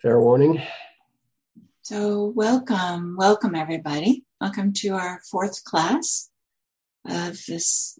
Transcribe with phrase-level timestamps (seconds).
[0.00, 0.62] Fair warning.
[1.82, 4.22] So, welcome, welcome everybody.
[4.40, 6.30] Welcome to our fourth class
[7.04, 7.98] of this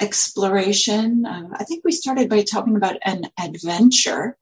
[0.00, 1.26] exploration.
[1.26, 4.38] I think we started by talking about an adventure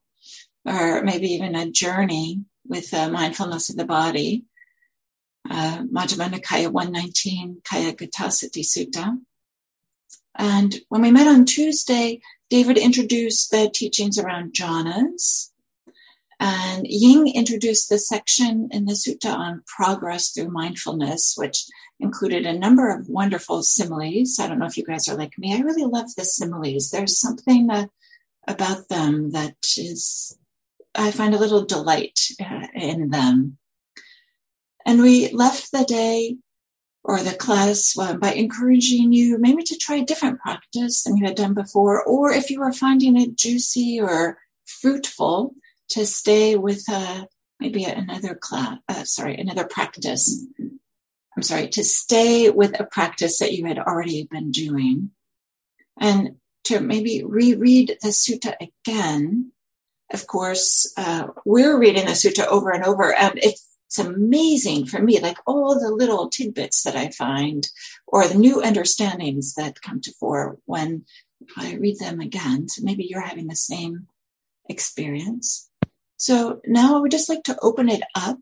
[0.67, 4.45] or maybe even a journey with uh, mindfulness of the body.
[5.49, 9.17] Uh, Majjhima Nikaya 119 Kaya Gata-sati Sutta.
[10.37, 12.21] And when we met on Tuesday,
[12.51, 15.47] David introduced the teachings around jhanas
[16.41, 21.65] and Ying introduced the section in the sutta on progress through mindfulness, which
[21.98, 24.38] included a number of wonderful similes.
[24.38, 25.56] I don't know if you guys are like me.
[25.56, 26.91] I really love the similes.
[26.91, 27.87] There's something uh,
[28.46, 30.38] about them that is,
[30.95, 33.59] I find a little delight uh, in them.
[34.87, 36.37] And we left the day
[37.02, 41.27] or the class uh, by encouraging you maybe to try a different practice than you
[41.27, 45.55] had done before, or if you were finding it juicy or fruitful,
[45.91, 47.27] to stay with uh,
[47.60, 50.46] maybe another class, uh, sorry, another practice.
[51.37, 55.10] I'm sorry, to stay with a practice that you had already been doing
[56.01, 59.52] and to maybe reread the sutta again.
[60.12, 63.65] Of course, uh, we're reading the sutta over and over, and it's,
[63.99, 67.67] amazing for me, like all the little tidbits that I find
[68.07, 71.05] or the new understandings that come to fore when
[71.57, 72.69] I read them again.
[72.69, 74.07] So maybe you're having the same
[74.69, 75.68] experience.
[76.19, 78.39] So now I would just like to open it up.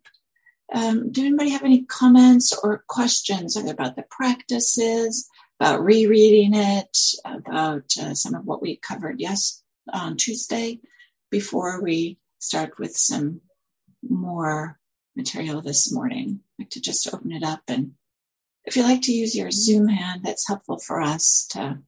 [0.74, 5.28] Um, do anybody have any comments or questions either about the practices,
[5.60, 10.80] about rereading it, about uh, some of what we covered yes on Tuesday
[11.30, 13.42] before we start with some
[14.02, 14.80] more
[15.14, 16.40] material this morning?
[16.58, 17.92] I'd like to just open it up and
[18.66, 21.78] if you like to use your Zoom hand, that's helpful for us to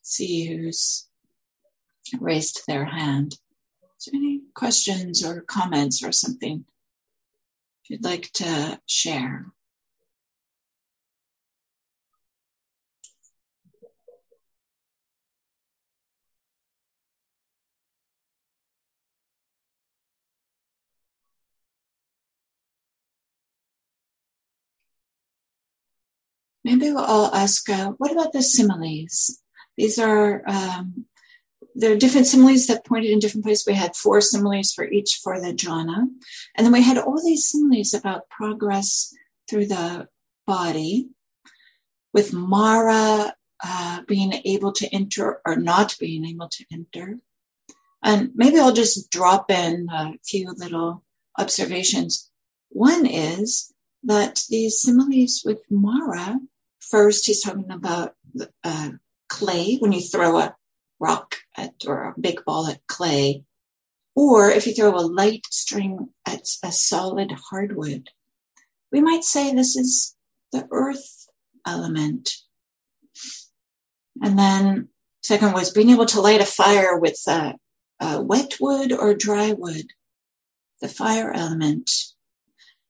[0.00, 1.06] see who's
[2.18, 3.36] raised their hand.
[4.06, 6.64] There any questions or comments or something
[7.88, 9.46] you'd like to share?
[26.62, 29.42] Maybe we'll all ask, uh, what about the similes?
[29.76, 31.06] These are um,
[31.74, 33.66] there are different similes that pointed in different places.
[33.66, 36.06] We had four similes for each for the jhana.
[36.56, 39.14] And then we had all these similes about progress
[39.48, 40.08] through the
[40.46, 41.08] body,
[42.12, 43.34] with Mara
[43.64, 47.18] uh, being able to enter or not being able to enter.
[48.02, 51.04] And maybe I'll just drop in a few little
[51.38, 52.30] observations.
[52.70, 53.72] One is
[54.04, 56.38] that these similes with Mara,
[56.80, 58.14] first he's talking about
[58.64, 58.90] uh,
[59.28, 60.56] clay, when you throw a
[61.00, 63.44] rock at, or a big ball at clay,
[64.14, 68.10] or if you throw a light string at a solid hardwood.
[68.90, 70.16] We might say this is
[70.52, 71.28] the earth
[71.66, 72.30] element.
[74.22, 74.88] And then
[75.22, 77.52] second was being able to light a fire with uh,
[78.00, 79.86] uh, wet wood or dry wood,
[80.80, 81.90] the fire element.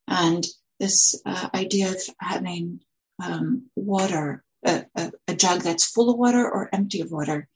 [0.06, 0.46] And
[0.78, 2.80] this uh, idea of having
[3.22, 7.48] um, water, a, a, a, jug that's full of water or empty of water,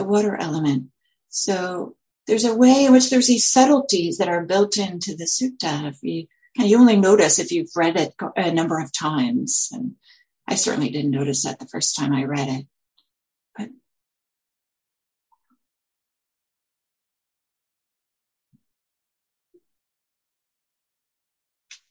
[0.00, 0.86] the water element.
[1.28, 1.94] So
[2.26, 5.90] there's a way in which there's these subtleties that are built into the sutta.
[5.90, 9.68] If you you only notice if you've read it a number of times.
[9.72, 9.96] And
[10.48, 12.66] I certainly didn't notice that the first time I read it.
[13.56, 13.68] But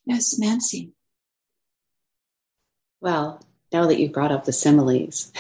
[0.06, 0.94] Yes, Nancy.
[3.02, 5.31] Well, now that you brought up the similes,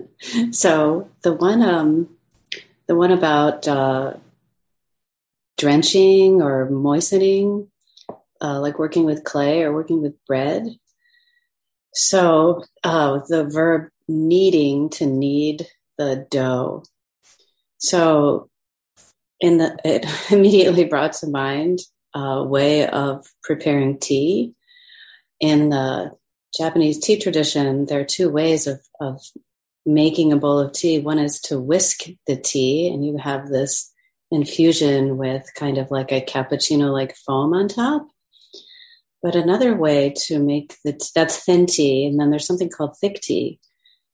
[0.50, 2.17] so the one, um,
[2.88, 4.14] the one about uh,
[5.58, 7.68] drenching or moistening,
[8.40, 10.66] uh, like working with clay or working with bread.
[11.92, 15.66] So uh, the verb kneading to knead
[15.98, 16.82] the dough.
[17.76, 18.48] So
[19.40, 21.80] in the it immediately brought to mind
[22.14, 24.54] a way of preparing tea.
[25.40, 26.12] In the
[26.56, 29.20] Japanese tea tradition, there are two ways of, of
[29.88, 31.00] making a bowl of tea.
[31.00, 33.92] One is to whisk the tea, and you have this
[34.30, 38.06] infusion with kind of like a cappuccino like foam on top.
[39.22, 43.20] But another way to make the that's thin tea, and then there's something called thick
[43.20, 43.58] tea.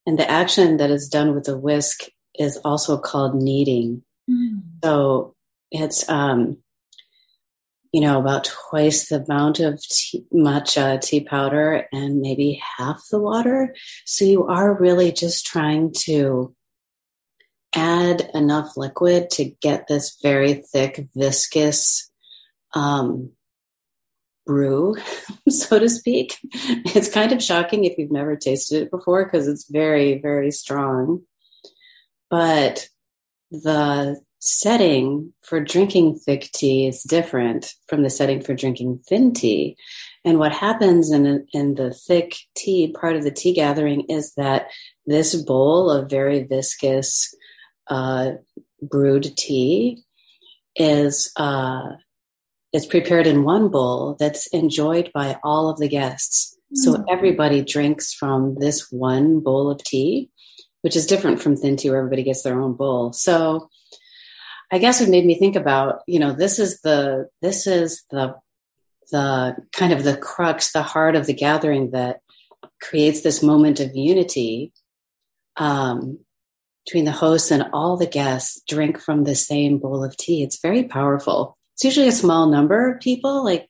[0.07, 2.05] And the action that is done with the whisk
[2.39, 4.03] is also called kneading.
[4.31, 4.63] Mm.
[4.83, 5.35] So
[5.71, 6.59] it's um,
[7.95, 13.21] you know, about twice the amount of tea, matcha tea powder and maybe half the
[13.21, 13.73] water.
[14.05, 16.53] So you are really just trying to
[17.73, 22.11] add enough liquid to get this very thick, viscous
[22.75, 23.31] um,
[24.45, 24.97] brew,
[25.49, 26.37] so to speak.
[26.53, 31.23] It's kind of shocking if you've never tasted it before because it's very, very strong.
[32.29, 32.89] But
[33.53, 39.77] the setting for drinking thick tea is different from the setting for drinking thin tea.
[40.25, 44.69] And what happens in, in the thick tea part of the tea gathering is that
[45.07, 47.35] this bowl of very viscous
[47.89, 48.33] uh,
[48.83, 50.03] brewed tea
[50.77, 51.93] is uh,
[52.73, 56.59] is prepared in one bowl that's enjoyed by all of the guests.
[56.73, 56.77] Mm.
[56.77, 60.31] So everybody drinks from this one bowl of tea,
[60.83, 63.13] which is different from thin tea where everybody gets their own bowl.
[63.13, 63.69] So
[64.75, 68.35] I guess it made me think about, you know, this is the this is the
[69.13, 72.19] the kind of the crux, the heart of the gathering that
[72.83, 74.73] creates this moment of unity
[75.57, 76.19] um,
[76.85, 80.43] between the hosts and all the guests drink from the same bowl of tea.
[80.43, 81.57] It's very powerful.
[81.75, 83.69] It's usually a small number of people, like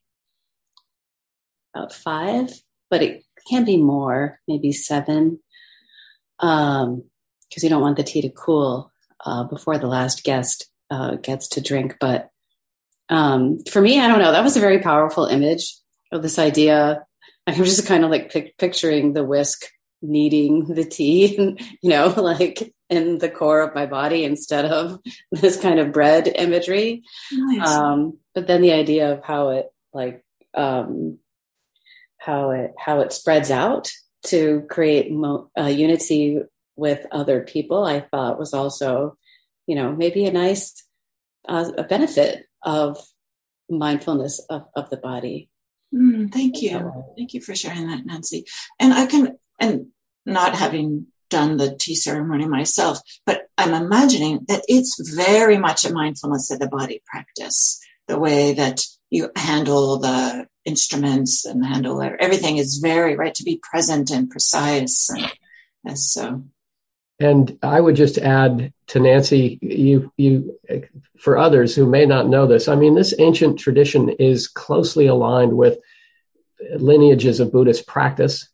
[1.74, 2.50] about five,
[2.88, 5.40] but it can be more, maybe seven,
[6.40, 7.02] because um,
[7.62, 8.90] you don't want the tea to cool
[9.26, 11.96] uh, before the last guest uh, gets to drink.
[12.00, 12.30] But
[13.08, 14.32] um, for me, I don't know.
[14.32, 15.76] That was a very powerful image
[16.12, 17.04] of this idea.
[17.46, 19.66] I'm just kind of like pic- picturing the whisk
[20.00, 21.36] kneading the tea,
[21.82, 25.00] you know, like in the core of my body instead of
[25.32, 27.02] this kind of bread imagery.
[27.32, 27.68] Nice.
[27.68, 31.18] Um, but then the idea of how it like um,
[32.18, 33.90] how it how it spreads out
[34.26, 36.40] to create mo- uh, unity
[36.76, 39.16] with other people, I thought was also,
[39.66, 40.84] you know, maybe a nice
[41.48, 42.98] uh, a benefit of
[43.68, 45.48] mindfulness of, of the body.
[45.94, 46.92] Mm, thank you.
[47.16, 48.44] Thank you for sharing that, Nancy.
[48.80, 49.86] And I can, and
[50.26, 55.92] not having done the tea ceremony myself, but I'm imagining that it's very much a
[55.92, 57.80] mindfulness of the body practice.
[58.08, 63.60] The way that you handle the instruments and handle everything is very right to be
[63.62, 65.10] present and precise.
[65.84, 66.44] And so.
[67.20, 70.58] And I would just add to Nancy, you, you,
[71.18, 75.56] for others who may not know this, I mean, this ancient tradition is closely aligned
[75.56, 75.78] with
[76.76, 78.48] lineages of Buddhist practice.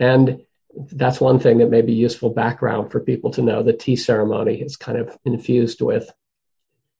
[0.00, 0.42] And
[0.92, 3.62] that's one thing that may be useful background for people to know.
[3.62, 6.10] The tea ceremony is kind of infused with,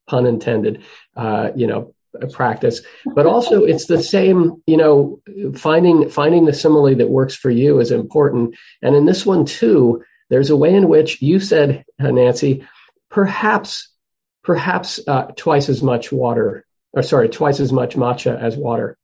[0.06, 0.82] pun intended,
[1.16, 1.94] uh, you know,
[2.32, 2.80] practice.
[3.14, 4.62] But also, it's the same.
[4.66, 5.20] You know,
[5.54, 8.56] finding finding the simile that works for you is important.
[8.82, 12.66] And in this one too, there's a way in which you said, uh, Nancy,
[13.10, 13.88] perhaps
[14.46, 18.96] perhaps uh, twice as much water, or sorry, twice as much matcha as water.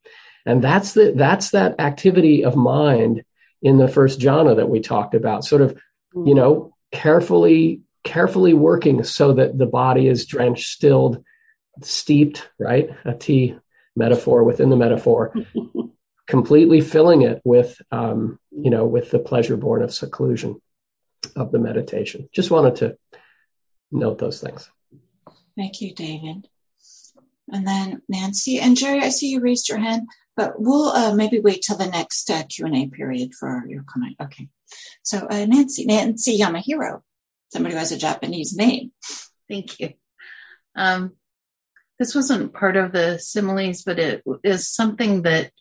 [0.47, 3.25] And that's the that's that activity of mind
[3.61, 5.79] in the first jhana that we talked about, sort of,
[6.15, 11.25] you know, carefully, carefully working so that the body is drenched, stilled,
[11.83, 12.91] steeped, right?
[13.05, 13.57] A tea
[13.95, 15.35] metaphor within the metaphor,
[16.27, 20.61] completely filling it with, um, you know, with the pleasure born of seclusion
[21.37, 22.29] of the meditation.
[22.33, 22.99] Just wanted to
[23.91, 24.71] note those things.
[25.57, 26.49] Thank you, David.
[27.51, 30.09] And then Nancy and Jerry, I see you raised your hand.
[30.37, 34.17] But we'll uh, maybe wait till the next uh, Q&A period for your comment.
[34.21, 34.49] Okay.
[35.03, 37.03] So uh, Nancy, Nancy Yamahiro,
[37.53, 38.93] somebody who has a Japanese name.
[39.49, 39.93] Thank you.
[40.75, 41.13] Um,
[41.99, 45.53] this wasn't part of the similes, but it is something that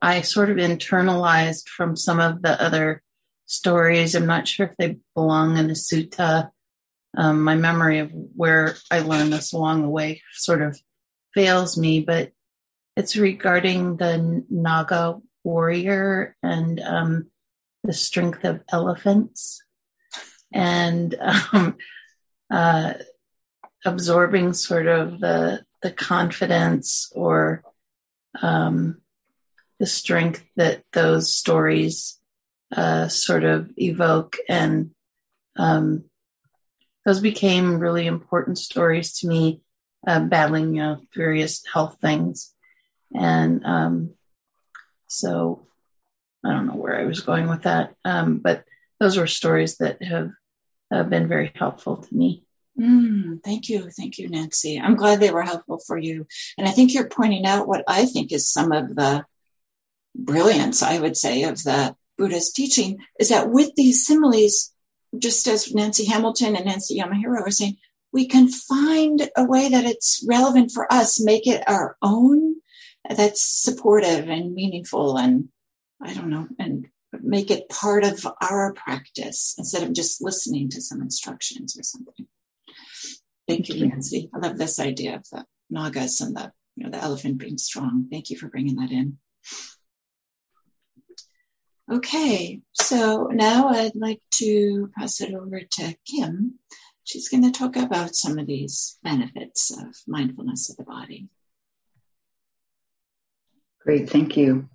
[0.00, 3.02] I sort of internalized from some of the other
[3.46, 4.14] stories.
[4.14, 6.50] I'm not sure if they belong in the sutta.
[7.16, 10.78] Um, my memory of where I learned this along the way sort of
[11.32, 12.32] fails me, but
[12.96, 17.30] it's regarding the Naga warrior and um,
[17.82, 19.62] the strength of elephants
[20.52, 21.14] and
[21.52, 21.76] um,
[22.50, 22.94] uh,
[23.84, 27.62] absorbing sort of the the confidence or
[28.40, 29.02] um,
[29.78, 32.18] the strength that those stories
[32.74, 34.90] uh, sort of evoke and
[35.56, 36.04] um,
[37.04, 39.60] those became really important stories to me
[40.06, 42.52] uh, battling you know various health things
[43.14, 44.10] and um,
[45.06, 45.66] so
[46.44, 48.64] I don't know where I was going with that, um, but
[49.00, 50.30] those were stories that have
[50.92, 52.44] uh, been very helpful to me.
[52.78, 53.88] Mm, thank you.
[53.90, 54.80] Thank you, Nancy.
[54.80, 56.26] I'm glad they were helpful for you.
[56.58, 59.24] And I think you're pointing out what I think is some of the
[60.14, 64.72] brilliance, I would say, of the Buddhist teaching is that with these similes,
[65.18, 67.76] just as Nancy Hamilton and Nancy Yamahiro are saying,
[68.12, 72.56] we can find a way that it's relevant for us, make it our own,
[73.08, 75.48] that's supportive and meaningful and
[76.02, 76.86] I don't know, and
[77.22, 82.26] make it part of our practice instead of just listening to some instructions or something.
[83.48, 84.30] Thank you, Nancy.
[84.34, 88.08] I love this idea of the nagas and the you know, the elephant being strong.
[88.10, 89.18] Thank you for bringing that in.
[91.90, 96.58] Okay, so now I'd like to pass it over to Kim.
[97.04, 101.28] She's going to talk about some of these benefits of mindfulness of the body.
[103.82, 104.70] Great, thank you.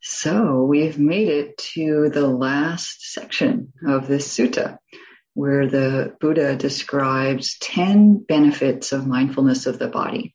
[0.00, 4.78] So we've made it to the last section of this sutta
[5.34, 10.34] where the Buddha describes 10 benefits of mindfulness of the body.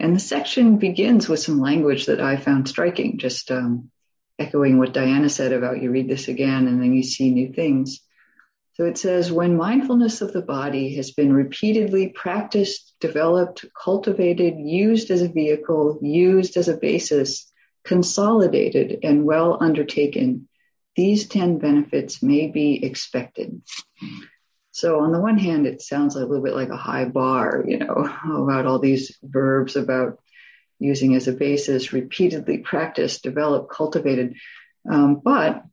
[0.00, 3.90] And the section begins with some language that I found striking, just um,
[4.38, 8.00] echoing what Diana said about you read this again and then you see new things.
[8.74, 15.12] So it says, when mindfulness of the body has been repeatedly practiced, developed, cultivated, used
[15.12, 17.52] as a vehicle, used as a basis,
[17.84, 20.48] consolidated, and well undertaken,
[20.96, 23.62] these 10 benefits may be expected.
[24.72, 27.78] So on the one hand, it sounds a little bit like a high bar, you
[27.78, 28.10] know,
[28.42, 30.18] about all these verbs about
[30.78, 34.34] using as a basis, repeatedly practiced, developed, cultivated.
[34.90, 35.64] Um, but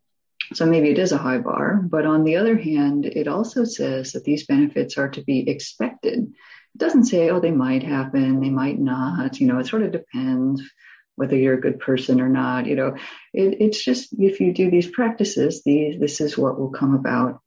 [0.54, 4.14] so maybe it is a high bar, but on the other hand, it also says
[4.14, 6.20] that these benefits are to be expected.
[6.20, 9.92] It doesn't say, oh, they might happen, they might not, you know, it sort of
[9.92, 10.62] depends
[11.16, 12.66] whether you're a good person or not.
[12.66, 12.96] You know,
[13.34, 17.42] it, it's just if you do these practices, these this is what will come about.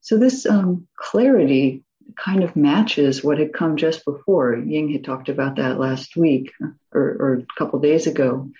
[0.00, 1.84] So this um, clarity
[2.16, 4.56] kind of matches what had come just before.
[4.56, 6.52] Ying had talked about that last week
[6.92, 8.50] or, or a couple days ago,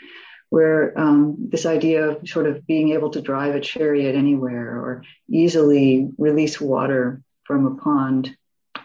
[0.49, 5.04] where um, this idea of sort of being able to drive a chariot anywhere or
[5.28, 8.37] easily release water from a pond.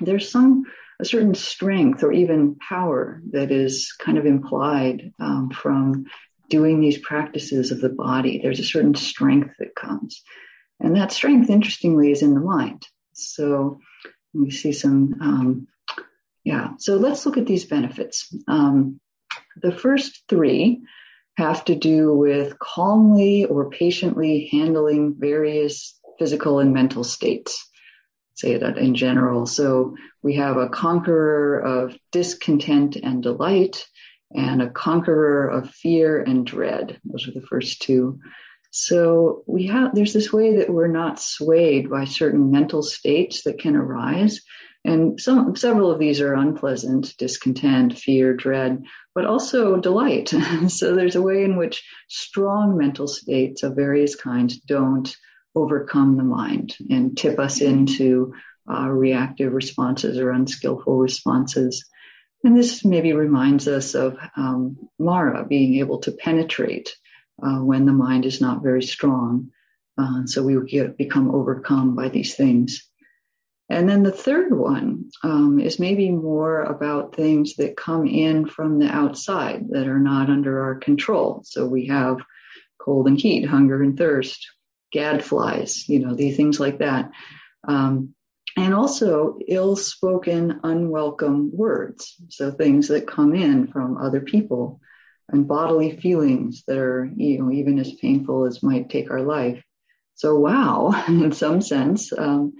[0.02, 0.66] There's some
[1.00, 6.06] a certain strength or even power that is kind of implied um, from
[6.50, 8.40] doing these practices of the body.
[8.42, 10.24] There's a certain strength that comes.
[10.80, 12.86] And that strength, interestingly, is in the mind.
[13.14, 13.80] So
[14.36, 15.68] we see some, um,
[16.44, 16.72] yeah.
[16.78, 18.34] So let's look at these benefits.
[18.48, 19.00] Um,
[19.62, 20.82] the first three
[21.38, 27.70] have to do with calmly or patiently handling various physical and mental states
[28.36, 29.46] say that in general.
[29.46, 33.88] So we have a conqueror of discontent and delight,
[34.32, 37.00] and a conqueror of fear and dread.
[37.06, 38.20] Those are the first two.
[38.78, 43.58] So we have there's this way that we're not swayed by certain mental states that
[43.58, 44.42] can arise.
[44.84, 50.34] And some several of these are unpleasant, discontent, fear, dread, but also delight.
[50.68, 55.16] so there's a way in which strong mental states of various kinds don't
[55.56, 58.34] overcome the mind and tip us into
[58.70, 61.86] uh, reactive responses or unskillful responses.
[62.44, 66.94] And this maybe reminds us of um, Mara being able to penetrate
[67.42, 69.52] uh, when the mind is not very strong.
[69.98, 72.90] Uh, so we get, become overcome by these things.
[73.70, 78.78] And then the third one um, is maybe more about things that come in from
[78.78, 81.42] the outside that are not under our control.
[81.46, 82.20] So we have
[82.80, 84.48] cold and heat, hunger and thirst,
[84.94, 87.10] gadflies, you know, these things like that.
[87.68, 88.14] Um,
[88.58, 92.16] and also ill spoken, unwelcome words.
[92.30, 94.80] So things that come in from other people
[95.30, 99.64] and bodily feelings that are, you know, even as painful as might take our life.
[100.16, 102.54] So, wow, in some sense, um,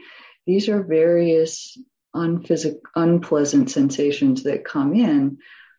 [0.46, 1.78] these are various
[2.16, 5.38] unphysic- unpleasant sensations that come in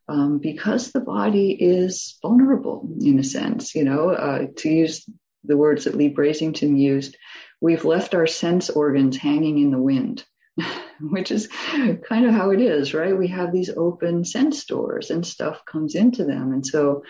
[0.08, 5.08] um, because the body is vulnerable in a sense, you know, uh, to use
[5.44, 7.16] the words that Leigh Brasington used,
[7.60, 10.24] we've left our sense organs hanging in the wind,
[11.00, 13.16] which is kind of how it is, right?
[13.16, 16.52] We have these open sense doors and stuff comes into them.
[16.52, 17.02] And so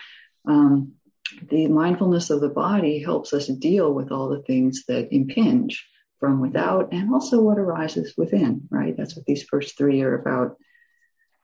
[0.47, 0.93] um,
[1.49, 5.85] the mindfulness of the body helps us deal with all the things that impinge
[6.19, 8.95] from without and also what arises within, right?
[8.97, 10.57] That's what these first three are about.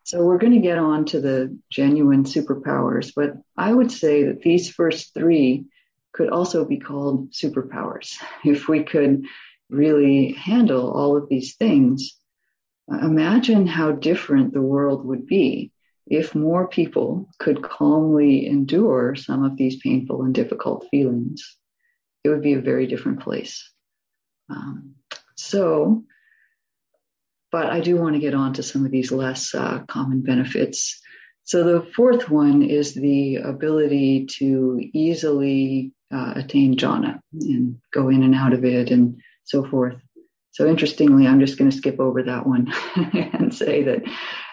[0.04, 4.42] So we're going to get on to the genuine superpowers, but I would say that
[4.42, 5.66] these first three
[6.14, 8.16] could also be called superpowers.
[8.44, 9.26] If we could
[9.70, 12.18] really handle all of these things,
[12.90, 15.72] imagine how different the world would be
[16.06, 21.58] if more people could calmly endure some of these painful and difficult feelings.
[22.24, 23.70] It would be a very different place.
[24.50, 24.96] Um,
[25.36, 26.04] so,
[27.52, 31.02] but I do want to get on to some of these less uh, common benefits.
[31.46, 38.24] So the fourth one is the ability to easily uh, attain jhana and go in
[38.24, 39.96] and out of it and so forth.
[40.54, 44.04] So interestingly, I'm just going to skip over that one and say that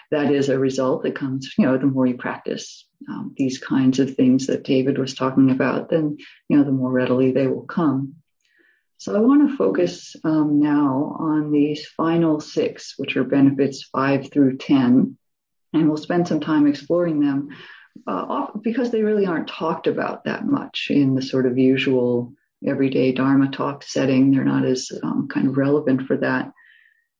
[0.09, 3.99] that is a result that comes, you know, the more you practice um, these kinds
[3.99, 6.17] of things that David was talking about, then,
[6.49, 8.15] you know, the more readily they will come.
[8.97, 14.31] So I want to focus um, now on these final six, which are benefits five
[14.31, 15.17] through 10.
[15.73, 17.49] And we'll spend some time exploring them
[18.07, 22.33] uh, because they really aren't talked about that much in the sort of usual
[22.65, 24.31] everyday Dharma talk setting.
[24.31, 26.51] They're not as um, kind of relevant for that.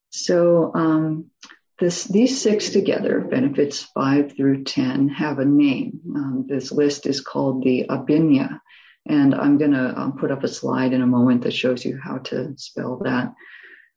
[0.10, 1.32] So um,
[1.80, 6.02] this, these six together, benefits five through 10, have a name.
[6.16, 8.60] Um, this list is called the Abhinya.
[9.08, 12.00] And I'm going to um, put up a slide in a moment that shows you
[12.02, 13.34] how to spell that.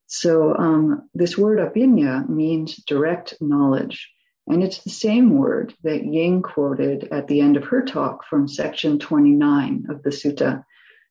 [0.07, 4.09] So um, this word Abhinya means direct knowledge.
[4.47, 8.47] And it's the same word that Ying quoted at the end of her talk from
[8.47, 10.63] section 29 of the sutta.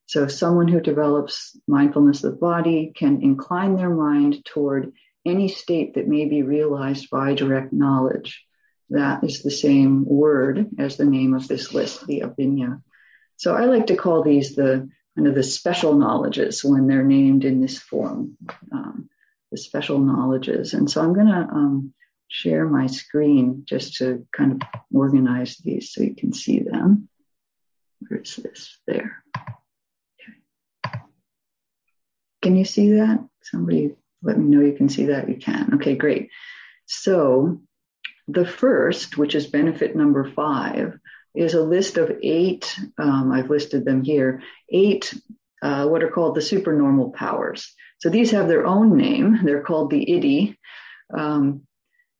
[0.07, 4.93] So someone who develops mindfulness of the body can incline their mind toward
[5.25, 8.45] any state that may be realized by direct knowledge.
[8.91, 12.81] That is the same word as the name of this list, the Abhinya.
[13.37, 17.43] So I like to call these the kind of the special knowledges when they're named
[17.43, 18.37] in this form,
[18.71, 19.09] um,
[19.51, 20.73] the special knowledges.
[20.73, 21.93] And so I'm going to um,
[22.27, 27.09] share my screen just to kind of organize these so you can see them.
[28.07, 28.77] Where is this?
[28.85, 29.23] There.
[32.45, 33.27] Can you see that?
[33.41, 35.27] Somebody let me know you can see that.
[35.27, 35.73] You can.
[35.73, 36.29] Okay, great.
[36.85, 37.59] So
[38.27, 40.99] the first, which is benefit number five,
[41.33, 45.11] is a list of eight, um, I've listed them here, eight
[45.63, 47.73] uh, what are called the supernormal powers.
[47.97, 49.39] So these have their own name.
[49.43, 50.55] They're called the Iddhi.
[51.17, 51.63] Um,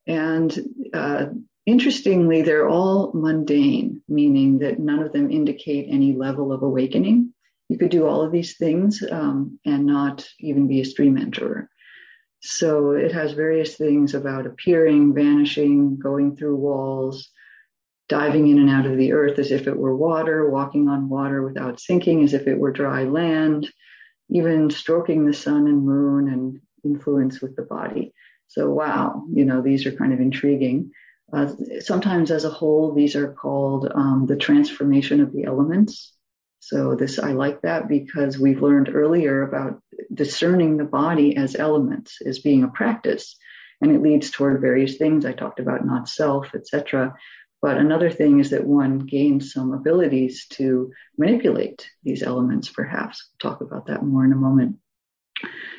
[0.08, 0.58] and
[0.91, 1.27] uh,
[1.67, 7.35] interestingly, they're all mundane, meaning that none of them indicate any level of awakening.
[7.69, 11.67] You could do all of these things um, and not even be a stream enterer.
[12.41, 17.29] So it has various things about appearing, vanishing, going through walls,
[18.07, 21.43] diving in and out of the earth as if it were water, walking on water
[21.43, 23.67] without sinking as if it were dry land,
[24.29, 28.13] even stroking the sun and moon and influence with the body.
[28.48, 30.91] So, wow, you know, these are kind of intriguing.
[31.34, 36.14] Uh, sometimes, as a whole, these are called um, the transformation of the elements.
[36.67, 39.80] So, this I like that because we've learned earlier about
[40.12, 43.38] discerning the body as elements as being a practice,
[43.82, 45.28] and it leads toward various things.
[45.28, 47.13] I talked about not self, etc.
[47.62, 53.30] But another thing is that one gains some abilities to manipulate these elements, perhaps.
[53.43, 54.78] We'll talk about that more in a moment.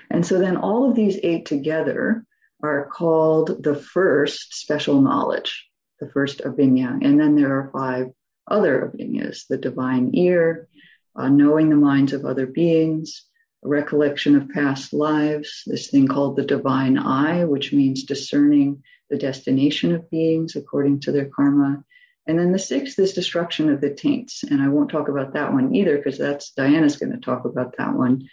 [0.09, 2.25] And so then all of these eight together
[2.63, 5.67] are called the first special knowledge,
[5.99, 7.05] the first abhinya.
[7.05, 8.07] And then there are five
[8.49, 10.69] other abhinyas, the divine ear,
[11.15, 13.25] uh, knowing the minds of other beings,
[13.63, 19.95] recollection of past lives, this thing called the divine eye, which means discerning the destination
[19.95, 21.85] of beings according to their karma.
[22.27, 24.43] And then the sixth is destruction of the taints.
[24.43, 27.77] And I won't talk about that one either because that's Diana's going to talk about
[27.79, 28.29] that one.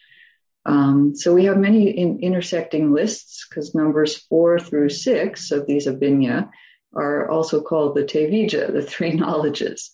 [0.66, 5.88] Um, so we have many in, intersecting lists because numbers four through six of these
[5.88, 6.50] abhinya
[6.96, 9.90] are also called the Tevijja, the three knowledges.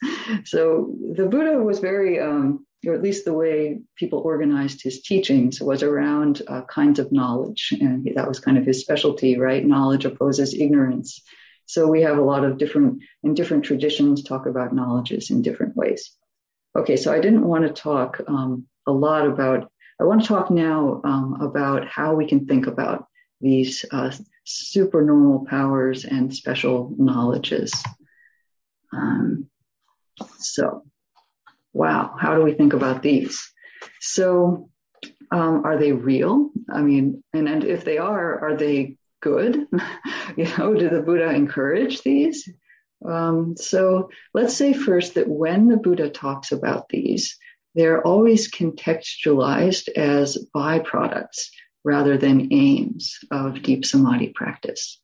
[0.46, 5.60] So the Buddha was very um, or at least the way people organized his teachings
[5.62, 7.74] was around uh, kinds of knowledge.
[7.80, 9.66] And that was kind of his specialty, right?
[9.66, 11.22] Knowledge opposes ignorance.
[11.66, 15.76] So we have a lot of different, in different traditions, talk about knowledges in different
[15.76, 16.12] ways.
[16.76, 20.50] Okay, so I didn't want to talk um, a lot about, I want to talk
[20.50, 23.08] now um, about how we can think about
[23.42, 24.12] these uh,
[24.50, 27.72] supernormal powers and special knowledges.
[28.92, 29.48] Um,
[30.40, 30.84] so,
[31.72, 33.52] wow, how do we think about these?
[34.02, 34.70] So,
[35.32, 36.50] um, are they real?
[36.68, 39.68] I mean, and, and if they are, are they good?
[40.36, 42.50] you know, did the Buddha encourage these?
[43.08, 47.38] Um, so let's say first that when the Buddha talks about these,
[47.76, 51.50] they're always contextualized as byproducts
[51.84, 55.00] rather than aims of deep samadhi practice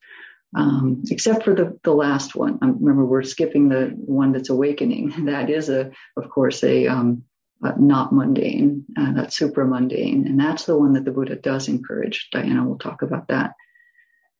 [0.55, 2.57] um, except for the, the last one.
[2.61, 5.11] Um, remember, we're skipping the one that's awakening.
[5.25, 7.23] That is a, of course, a um,
[7.63, 11.67] uh, not mundane, uh, that's super mundane, and that's the one that the Buddha does
[11.67, 12.29] encourage.
[12.31, 13.53] Diana will talk about that.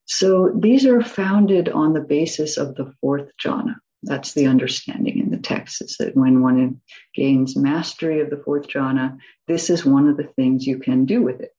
[0.06, 3.76] So these are founded on the basis of the fourth jhana.
[4.02, 6.80] That's the understanding in the text is that when one
[7.14, 9.18] gains mastery of the fourth jhana,
[9.48, 11.55] this is one of the things you can do with it.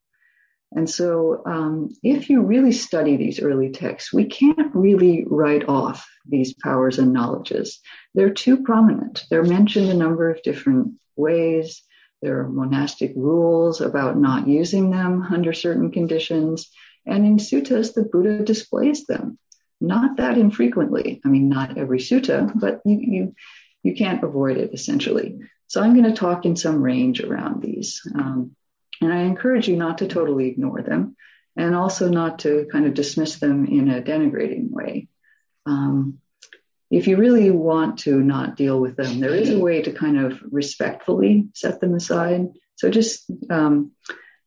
[0.71, 6.07] And so, um, if you really study these early texts, we can't really write off
[6.27, 7.79] these powers and knowledges.
[8.13, 9.25] They're too prominent.
[9.29, 11.83] They're mentioned a number of different ways.
[12.21, 16.69] There are monastic rules about not using them under certain conditions.
[17.05, 19.37] And in suttas, the Buddha displays them.
[19.79, 21.21] Not that infrequently.
[21.23, 23.35] I mean, not every sutta, but you, you,
[23.83, 25.39] you can't avoid it essentially.
[25.67, 28.01] So I'm going to talk in some range around these.
[28.15, 28.55] Um,
[29.01, 31.15] and I encourage you not to totally ignore them
[31.55, 35.07] and also not to kind of dismiss them in a denigrating way.
[35.65, 36.19] um,
[36.89, 40.17] if you really want to not deal with them, there is a way to kind
[40.17, 42.47] of respectfully set them aside.
[42.75, 43.91] So just, um,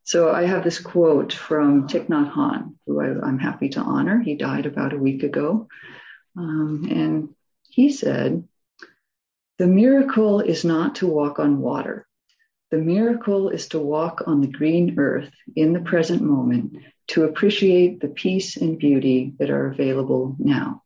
[0.04, 4.20] so I have this quote from Thich Nhat Hanh, who I, am happy to honor.
[4.20, 5.68] He died about a week ago.
[6.36, 7.28] Um, and
[7.68, 8.48] he said,
[9.58, 12.06] the miracle is not to walk on water.
[12.70, 16.76] The miracle is to walk on the green earth in the present moment
[17.08, 20.82] to appreciate the peace and beauty that are available now.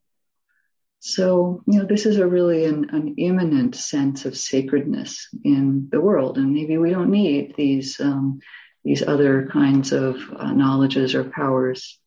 [1.01, 6.01] So, you know, this is a really an, an immanent sense of sacredness in the
[6.01, 8.41] world, and maybe we don't need these um,
[8.83, 11.99] these other kinds of uh, knowledges or powers.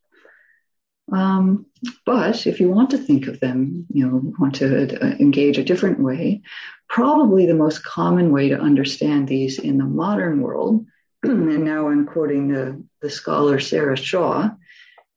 [1.11, 1.67] Um,
[2.05, 5.63] but if you want to think of them, you know, want to uh, engage a
[5.63, 6.41] different way,
[6.89, 10.85] probably the most common way to understand these in the modern world,
[11.23, 14.49] and now I'm quoting the, the scholar Sarah Shaw,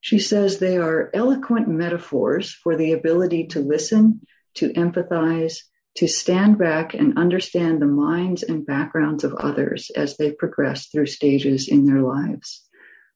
[0.01, 4.23] she says they are eloquent metaphors for the ability to listen,
[4.55, 5.59] to empathize,
[5.97, 11.07] to stand back and understand the minds and backgrounds of others as they progress through
[11.07, 12.67] stages in their lives.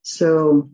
[0.02, 0.70] So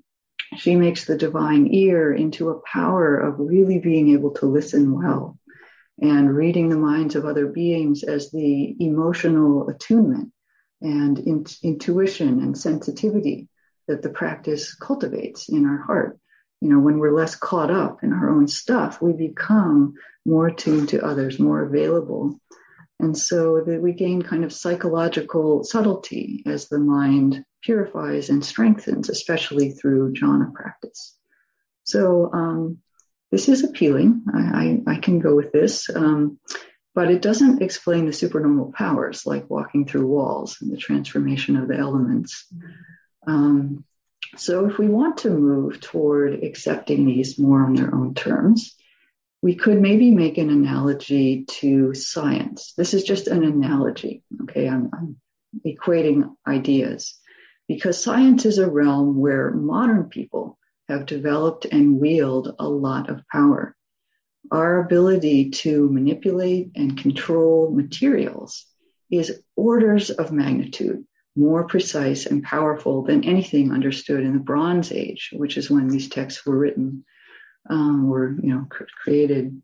[0.57, 5.39] she makes the divine ear into a power of really being able to listen well
[6.01, 10.33] and reading the minds of other beings as the emotional attunement
[10.81, 13.49] and in- intuition and sensitivity
[13.87, 16.19] that the practice cultivates in our heart.
[16.61, 20.91] You know, when we're less caught up in our own stuff, we become more attuned
[20.91, 22.39] to others, more available.
[23.01, 29.09] And so that we gain kind of psychological subtlety as the mind purifies and strengthens,
[29.09, 31.17] especially through jhana practice.
[31.85, 32.79] So um,
[33.31, 34.25] this is appealing.
[34.33, 35.89] I, I, I, can go with this.
[35.89, 36.39] Um,
[36.95, 41.69] but it doesn't explain the supernormal powers like walking through walls and the transformation of
[41.69, 42.47] the elements.
[43.27, 43.85] Um,
[44.37, 48.77] so, if we want to move toward accepting these more on their own terms,
[49.43, 52.75] we could maybe make an analogy to science.
[52.77, 54.69] This is just an analogy, okay?
[54.69, 55.17] I'm, I'm
[55.67, 57.19] equating ideas
[57.69, 63.23] because science is a realm where modern people have developed and wield a lot of
[63.33, 63.77] power.
[64.51, 68.67] Our ability to manipulate and control materials
[69.11, 71.05] is orders of magnitude
[71.37, 76.09] more precise and powerful than anything understood in the Bronze Age, which is when these
[76.09, 77.05] texts were written,
[77.69, 78.67] um, were you know
[79.03, 79.61] created.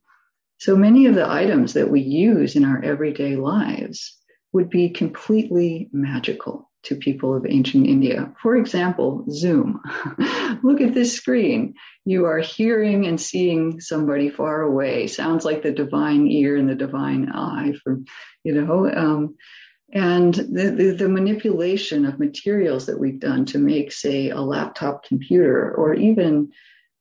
[0.59, 4.17] So many of the items that we use in our everyday lives
[4.53, 8.33] would be completely magical to people of ancient India.
[8.41, 9.81] For example, Zoom.
[10.63, 11.75] Look at this screen.
[12.05, 15.09] You are hearing and seeing somebody far away.
[15.09, 17.99] Sounds like the divine ear and the divine eye for,
[18.45, 19.35] you know, um,
[19.93, 25.05] and the, the, the, manipulation of materials that we've done to make, say, a laptop
[25.05, 26.51] computer or even,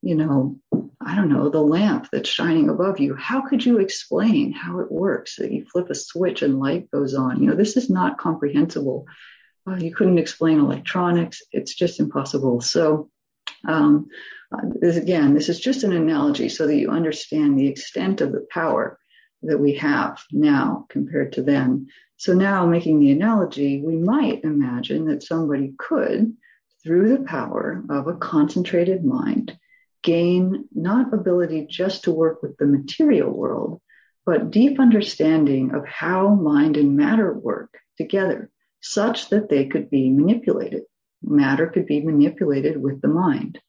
[0.06, 0.60] you know,
[1.02, 3.16] I don't know, the lamp that's shining above you.
[3.16, 5.38] How could you explain how it works?
[5.38, 7.42] That you flip a switch and light goes on.
[7.42, 9.08] You know, this is not comprehensible.
[9.68, 11.42] Uh, you couldn't explain electronics.
[11.52, 12.62] It's just impossible.
[12.62, 13.10] So,
[13.68, 14.10] um,
[14.54, 18.32] uh, this, again, this is just an analogy so that you understand the extent of
[18.32, 19.00] the power
[19.42, 21.88] that we have now compared to then.
[22.18, 26.38] So now making the analogy, we might imagine that somebody could,
[26.84, 29.58] through the power of a concentrated mind,
[30.06, 33.82] gain not ability just to work with the material world,
[34.26, 40.12] but deep understanding of how mind and matter work together such that they could be
[40.12, 40.84] manipulated.
[41.24, 43.60] Matter could be manipulated with the mind.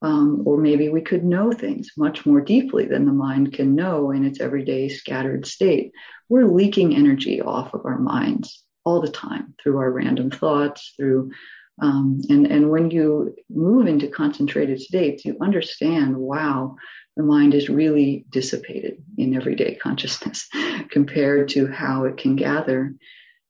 [0.00, 4.10] Um, or maybe we could know things much more deeply than the mind can know
[4.12, 5.92] in its everyday scattered state.
[6.28, 11.32] We're leaking energy off of our minds all the time through our random thoughts, through
[11.80, 16.76] um, and and when you move into concentrated states, you understand, wow,
[17.16, 20.48] the mind is really dissipated in everyday consciousness
[20.90, 22.94] compared to how it can gather.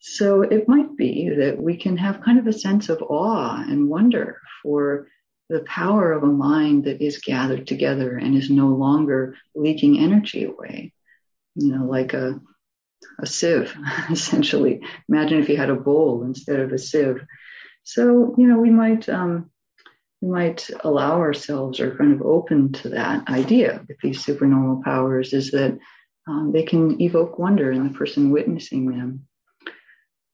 [0.00, 3.88] So it might be that we can have kind of a sense of awe and
[3.88, 5.08] wonder for
[5.48, 10.44] the power of a mind that is gathered together and is no longer leaking energy
[10.44, 10.92] away.
[11.54, 12.40] You know, like a,
[13.20, 13.74] a sieve,
[14.10, 14.80] essentially.
[15.08, 17.24] Imagine if you had a bowl instead of a sieve.
[17.86, 19.48] So, you know, we might, um,
[20.20, 25.32] we might allow ourselves or kind of open to that idea with these supernormal powers
[25.32, 25.78] is that
[26.26, 29.28] um, they can evoke wonder in the person witnessing them.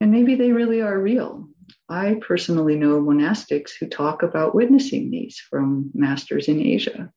[0.00, 1.46] And maybe they really are real.
[1.90, 7.12] I personally know monastics who talk about witnessing these from masters in Asia.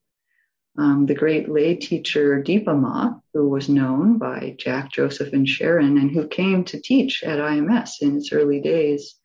[0.77, 5.97] Um, the great lay teacher Dipa Ma, who was known by Jack, Joseph, and Sharon,
[5.97, 9.15] and who came to teach at IMS in its early days,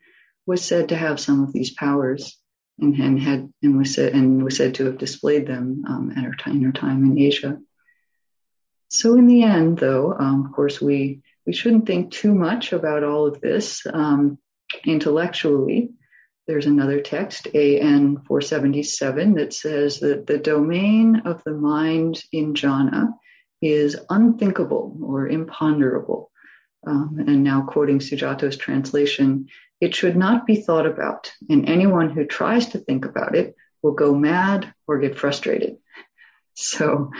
[0.47, 2.39] was said to have some of these powers,
[2.79, 6.25] and, and had and was said and was said to have displayed them um, at
[6.25, 7.59] her time, her time in Asia.
[8.89, 13.05] So in the end, though, um, of course, we we shouldn't think too much about
[13.05, 14.39] all of this um,
[14.85, 15.91] intellectually.
[16.47, 23.13] There's another text, AN 477, that says that the domain of the mind in jhana
[23.63, 26.31] is unthinkable or imponderable.
[26.87, 29.47] Um, and now quoting Sujato's translation,
[29.81, 33.93] it should not be thought about, and anyone who tries to think about it will
[33.93, 35.79] go mad or get frustrated.
[36.55, 37.11] So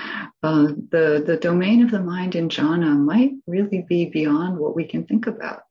[0.43, 4.85] uh, the the domain of the mind in jhana might really be beyond what we
[4.85, 5.63] can think about,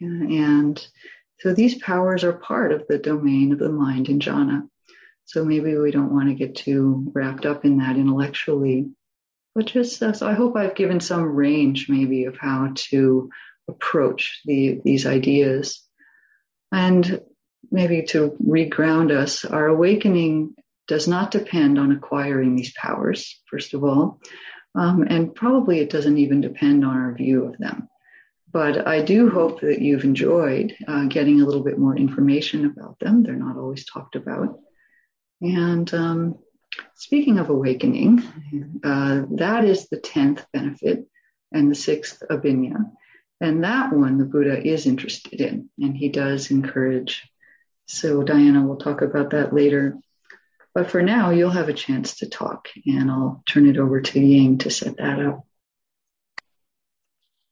[0.00, 0.86] and
[1.40, 4.68] so these powers are part of the domain of the mind in jhana.
[5.24, 8.90] So maybe we don't want to get too wrapped up in that intellectually,
[9.54, 13.30] but just uh, so I hope I've given some range maybe of how to
[13.68, 15.82] approach the, these ideas.
[16.72, 17.20] And
[17.70, 20.54] maybe to reground us, our awakening
[20.86, 24.20] does not depend on acquiring these powers, first of all.
[24.74, 27.88] Um, and probably it doesn't even depend on our view of them.
[28.50, 32.98] But I do hope that you've enjoyed uh, getting a little bit more information about
[32.98, 33.22] them.
[33.22, 34.58] They're not always talked about.
[35.42, 36.38] And um,
[36.94, 38.22] Speaking of awakening,
[38.84, 41.06] uh, that is the 10th benefit
[41.52, 42.90] and the sixth abhinya.
[43.40, 47.22] And that one the Buddha is interested in, and he does encourage.
[47.86, 49.96] So, Diana, we'll talk about that later.
[50.74, 54.20] But for now, you'll have a chance to talk, and I'll turn it over to
[54.20, 55.46] Ying to set that up.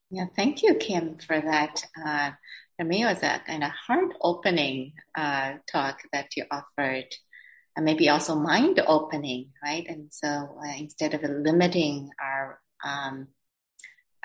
[0.09, 1.83] Yeah, thank you, Kim, for that.
[2.05, 2.31] Uh,
[2.77, 7.07] for me, it was a kind of heart opening uh, talk that you offered
[7.75, 9.85] and maybe also mind opening, right?
[9.87, 13.27] And so uh, instead of limiting our, um,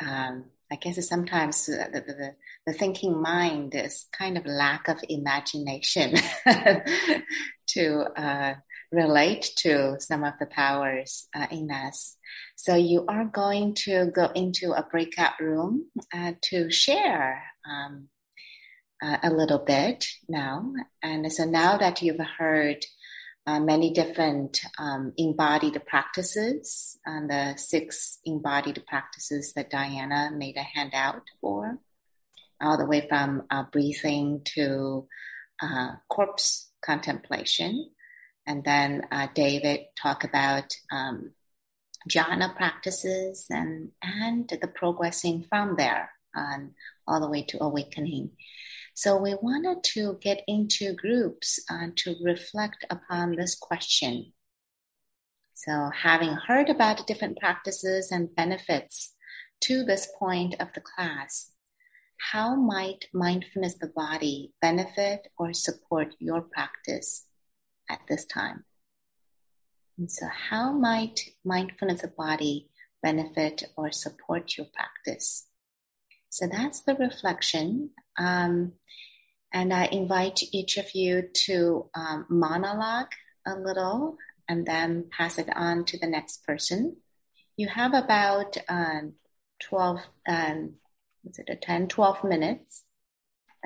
[0.01, 2.35] um, I guess sometimes the, the,
[2.67, 6.15] the, thinking mind is kind of lack of imagination
[7.69, 8.55] to uh,
[8.91, 12.17] relate to some of the powers uh, in us.
[12.57, 18.09] So you are going to go into a breakout room uh, to share um,
[19.03, 20.73] uh, a little bit now.
[21.03, 22.83] And so now that you've heard
[23.47, 30.63] uh, many different um, embodied practices and the six embodied practices that Diana made a
[30.63, 31.79] handout for,
[32.61, 35.07] all the way from uh, breathing to
[35.61, 37.91] uh, corpse contemplation.
[38.47, 41.33] And then uh, David talk about um,
[42.09, 46.75] jhana practices and, and the progressing from there on
[47.07, 48.31] all the way to awakening.
[48.95, 54.33] So we wanted to get into groups uh, to reflect upon this question.
[55.55, 59.15] So having heard about different practices and benefits
[59.63, 61.53] to this point of the class,
[62.31, 67.27] how might mindfulness of the body benefit or support your practice
[67.89, 68.65] at this time?
[69.99, 72.69] And so how might mindfulness of the body
[73.03, 75.49] benefit or support your practice?
[76.33, 77.91] So that's the reflection.
[78.17, 78.73] Um,
[79.53, 83.13] and I invite each of you to um, monologue
[83.47, 84.17] a little
[84.49, 86.97] and then pass it on to the next person.
[87.59, 89.13] You have about um,
[89.61, 90.77] 12, um,
[91.23, 92.85] what's it, a 10, 12 minutes.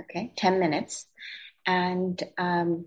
[0.01, 1.07] Okay, 10 minutes.
[1.69, 2.87] And um,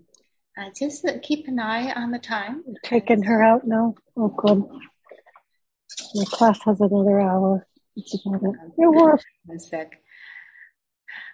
[0.58, 2.64] uh, just keep an eye on the time.
[2.84, 3.94] Taking her out now.
[4.14, 4.62] Oh, good.
[6.14, 7.66] My class has another hour.
[8.26, 8.42] About
[8.76, 9.24] it.
[9.44, 10.00] One sec.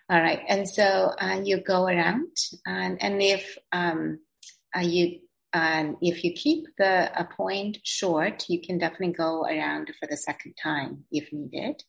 [0.09, 4.21] All right, and so uh, you go around, and, and if um,
[4.77, 5.19] uh, you
[5.53, 10.17] um, if you keep the a point short, you can definitely go around for the
[10.17, 11.83] second time if needed.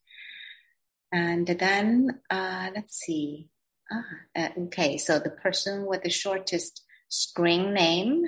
[1.12, 3.49] And then uh, let's see.
[3.91, 4.03] Ah,
[4.36, 8.23] uh, okay, so the person with the shortest screen name,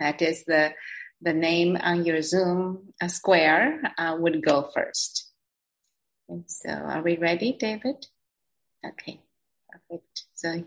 [0.00, 0.72] that is the
[1.20, 5.23] the name on your Zoom uh, square, uh, would go first.
[6.28, 8.06] And so, are we ready, David?
[8.84, 9.20] Okay.
[9.70, 10.24] Perfect.
[10.34, 10.64] So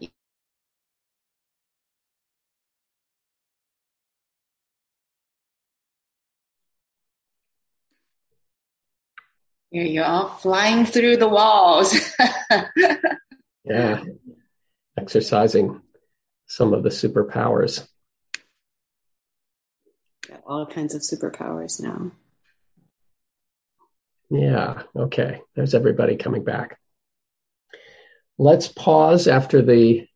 [9.72, 11.94] Here you're all flying through the walls.
[13.66, 14.02] yeah,
[14.98, 15.82] exercising
[16.46, 17.86] some of the superpowers.
[20.28, 22.12] Got all kinds of superpowers now.
[24.30, 25.42] Yeah, okay.
[25.56, 26.80] There's everybody coming back.
[28.38, 30.08] Let's pause after the.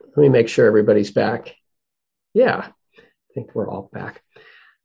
[0.00, 1.54] Let me make sure everybody's back.
[2.34, 3.02] Yeah, I
[3.34, 4.22] think we're all back.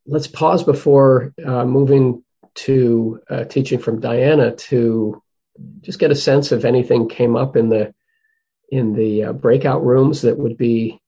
[0.05, 2.23] Let's pause before uh, moving
[2.55, 5.21] to uh, teaching from Diana to
[5.81, 7.93] just get a sense if anything came up in the
[8.69, 10.99] in the uh, breakout rooms that would be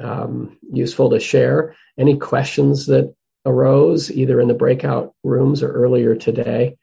[0.00, 1.74] um, useful to share.
[1.98, 6.76] Any questions that arose either in the breakout rooms or earlier today.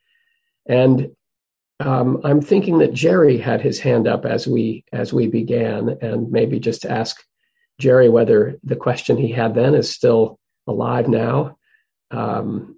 [0.70, 1.12] And
[1.80, 6.32] um, I'm thinking that Jerry had his hand up as we as we began, and
[6.32, 7.22] maybe just ask
[7.80, 11.58] Jerry whether the question he had then is still alive now.
[12.12, 12.78] Um,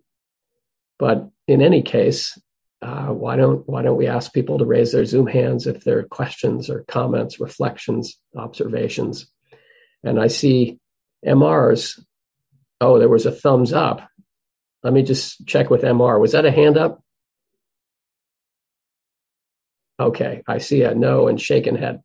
[0.97, 2.39] but in any case,
[2.81, 5.99] uh, why don't why don't we ask people to raise their Zoom hands if there
[5.99, 9.29] are questions or comments, reflections, observations?
[10.03, 10.79] And I see
[11.25, 11.99] MRs.
[12.79, 14.07] Oh, there was a thumbs up.
[14.83, 16.19] Let me just check with MR.
[16.19, 17.03] Was that a hand up?
[20.01, 22.01] Okay, I see a no and shaken head.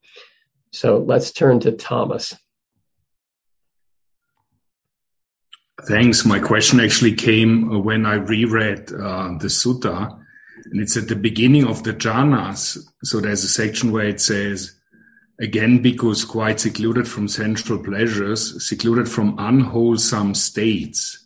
[0.73, 2.35] So let's turn to Thomas.
[5.89, 6.25] Thanks.
[6.25, 10.19] My question actually came when I reread uh, the sutta
[10.71, 12.79] and it's at the beginning of the jhanas.
[13.05, 14.75] So there's a section where it says,
[15.41, 21.26] again, because quite secluded from sensual pleasures, secluded from unwholesome states.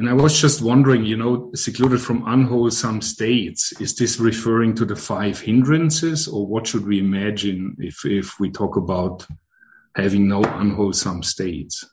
[0.00, 4.86] And I was just wondering, you know, secluded from unwholesome states, is this referring to
[4.86, 9.26] the five hindrances or what should we imagine if, if we talk about
[9.94, 11.84] having no unwholesome states?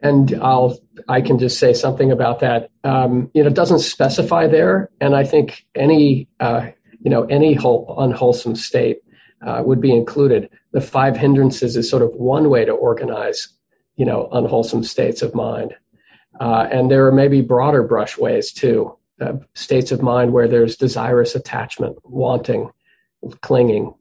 [0.00, 2.70] and I'll I can just say something about that.
[2.84, 6.68] Um, you know, it doesn't specify there, and I think any uh,
[7.00, 9.00] you know any whole, unwholesome state
[9.44, 10.48] uh, would be included.
[10.72, 13.48] The five hindrances is sort of one way to organize
[13.96, 15.74] you know unwholesome states of mind,
[16.40, 18.96] uh, and there are maybe broader brush ways too.
[19.20, 22.70] Uh, states of mind where there's desirous attachment, wanting,
[23.40, 23.94] clinging,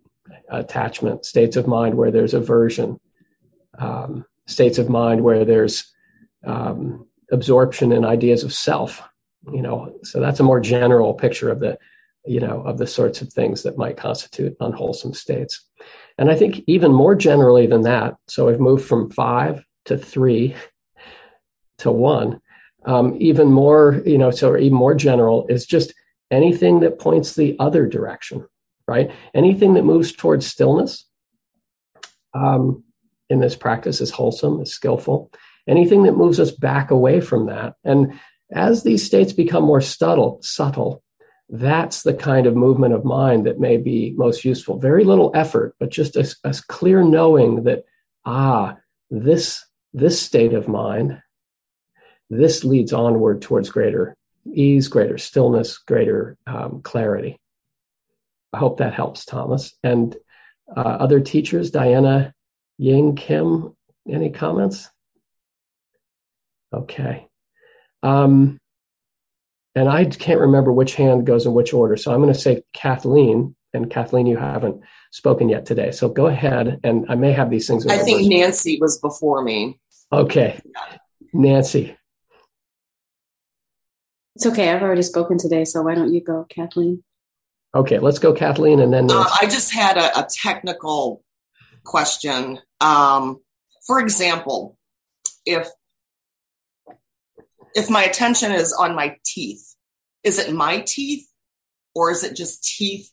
[0.50, 1.26] attachment.
[1.26, 3.00] States of mind where there's aversion.
[3.80, 5.92] Um, states of mind where there's
[6.46, 9.02] um, absorption in ideas of self
[9.52, 11.78] you know so that's a more general picture of the
[12.26, 15.66] you know of the sorts of things that might constitute unwholesome states
[16.18, 20.56] and i think even more generally than that so i've moved from five to three
[21.78, 22.40] to one
[22.86, 25.94] um, even more you know so even more general is just
[26.32, 28.46] anything that points the other direction
[28.88, 31.06] right anything that moves towards stillness
[32.34, 32.84] um,
[33.30, 35.32] in this practice is wholesome, is skillful.
[35.68, 37.76] Anything that moves us back away from that.
[37.84, 38.20] And
[38.52, 41.04] as these states become more subtle, subtle,
[41.50, 44.80] that's the kind of movement of mind that may be most useful.
[44.80, 47.84] Very little effort, but just a, a clear knowing that,
[48.26, 48.78] ah,
[49.10, 51.22] this, this state of mind,
[52.30, 54.16] this leads onward towards greater
[54.54, 57.38] ease, greater stillness, greater um, clarity.
[58.54, 59.74] I hope that helps, Thomas.
[59.84, 60.16] And
[60.76, 62.34] uh, other teachers, Diana
[62.78, 63.76] Ying Kim,
[64.10, 64.90] any comments?
[66.74, 67.28] Okay.
[68.04, 68.58] Um,
[69.76, 71.98] and I can't remember which hand goes in which order.
[71.98, 73.56] So I'm going to say Kathleen.
[73.74, 75.92] And Kathleen, you haven't spoken yet today.
[75.92, 76.80] So go ahead.
[76.84, 77.86] And I may have these things.
[77.86, 79.78] I think Nancy was before me.
[80.12, 80.60] Okay.
[81.34, 81.97] Nancy.
[84.38, 84.70] It's okay.
[84.70, 85.66] I've already spoken today.
[85.66, 87.04] So why don't you go, Kathleen?
[87.74, 87.98] Okay.
[87.98, 88.80] Let's go, Kathleen.
[88.80, 89.10] And then.
[89.10, 91.24] Uh, I just had a, a technical
[91.84, 92.60] question.
[92.80, 93.40] Um,
[93.88, 94.78] for example,
[95.44, 95.68] if
[97.74, 99.74] if my attention is on my teeth,
[100.24, 101.28] is it my teeth
[101.96, 103.10] or is it just teeth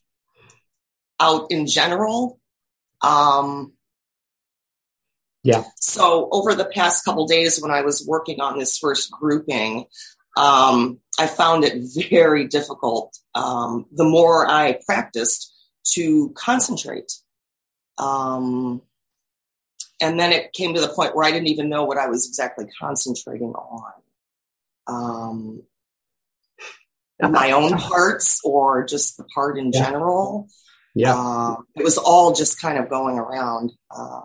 [1.19, 2.39] out in general?
[3.01, 3.73] Um,
[5.41, 5.63] yeah.
[5.77, 9.85] So over the past couple days, when I was working on this first grouping,
[10.37, 13.17] um, I found it very difficult.
[13.33, 15.53] Um, the more I practiced
[15.93, 17.11] to concentrate
[17.97, 18.81] um,
[20.01, 22.27] and then it came to the point where I didn't even know what I was
[22.27, 23.93] exactly concentrating on.
[24.87, 25.63] Um,
[27.21, 29.85] my own parts or just the part in yeah.
[29.85, 30.47] general.
[30.93, 31.15] Yeah.
[31.15, 33.71] Uh, it was all just kind of going around.
[33.89, 34.21] Uh,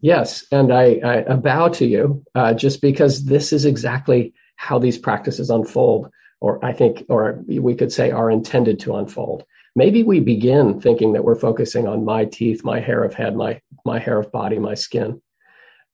[0.00, 0.44] yes.
[0.52, 5.50] And I, I, bow to you uh, just because this is exactly how these practices
[5.50, 9.44] unfold, or I think, or we could say are intended to unfold
[9.76, 13.60] maybe we begin thinking that we're focusing on my teeth, my hair of head, my
[13.84, 15.22] my hair of body, my skin,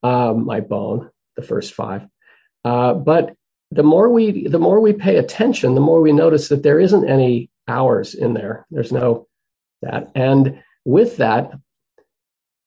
[0.02, 2.06] um, my bone, the first five.
[2.64, 3.34] Uh, but
[3.70, 7.08] the more we the more we pay attention, the more we notice that there isn't
[7.08, 8.66] any ours in there.
[8.70, 9.26] There's no
[9.82, 11.52] that, and with that,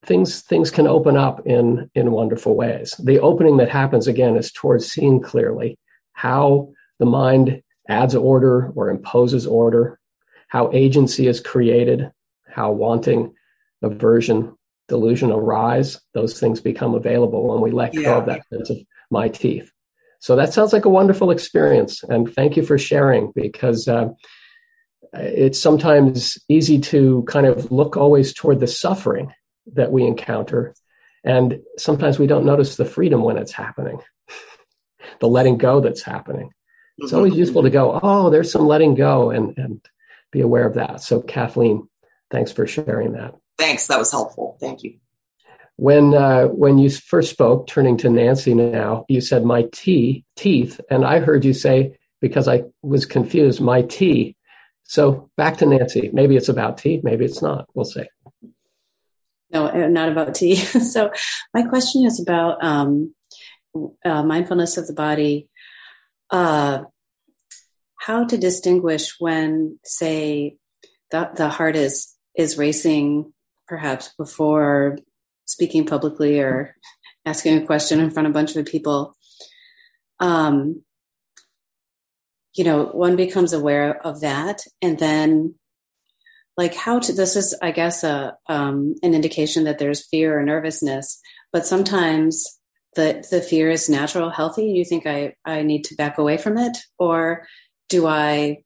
[0.04, 2.94] things things can open up in in wonderful ways.
[3.00, 5.80] The opening that happens again is towards seeing clearly
[6.16, 10.00] how the mind adds order or imposes order
[10.56, 12.12] how agency is created,
[12.48, 13.34] how wanting,
[13.82, 14.56] aversion,
[14.88, 18.04] delusion arise, those things become available when we let yeah.
[18.04, 18.78] go of that sense of
[19.12, 19.70] my teeth.
[20.20, 22.04] So that sounds like a wonderful experience.
[22.04, 24.10] And thank you for sharing because uh,
[25.14, 29.34] it's sometimes easy to kind of look always toward the suffering
[29.74, 30.74] that we encounter.
[31.24, 34.00] And sometimes we don't notice the freedom when it's happening,
[35.20, 36.52] the letting go that's happening.
[36.98, 37.40] It's always mm-hmm.
[37.40, 39.86] useful to go, oh, there's some letting go and, and
[40.32, 41.02] be aware of that.
[41.02, 41.90] So, Kathleen,
[42.32, 43.36] thanks for sharing that.
[43.58, 43.88] Thanks.
[43.88, 44.58] That was helpful.
[44.60, 44.98] Thank you.
[45.78, 50.80] When uh, when you first spoke, turning to Nancy now, you said my tea teeth,
[50.90, 54.38] and I heard you say because I was confused, my tea.
[54.84, 56.10] So back to Nancy.
[56.14, 57.68] Maybe it's about tea, maybe it's not.
[57.74, 58.06] We'll see.
[59.52, 60.56] No, uh, not about tea.
[60.56, 61.12] so
[61.54, 63.15] my question is about um,
[64.04, 65.50] uh, mindfulness of the body.
[66.30, 66.84] Uh,
[68.00, 70.58] how to distinguish when, say,
[71.12, 73.34] the, the heart is is racing,
[73.68, 74.98] perhaps before
[75.46, 76.76] speaking publicly or
[77.26, 79.16] asking a question in front of a bunch of people.
[80.20, 80.84] Um,
[82.54, 85.56] you know, one becomes aware of that, and then
[86.58, 90.44] like how to this is i guess a um, an indication that there's fear or
[90.44, 91.20] nervousness
[91.52, 92.60] but sometimes
[92.96, 96.58] the the fear is natural healthy you think i i need to back away from
[96.58, 97.46] it or
[97.90, 98.58] do i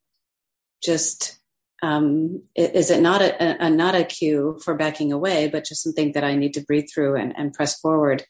[0.83, 1.39] just
[1.81, 6.11] um, is it not a, a, not a cue for backing away, but just something
[6.11, 8.25] that I need to breathe through and, and press forward?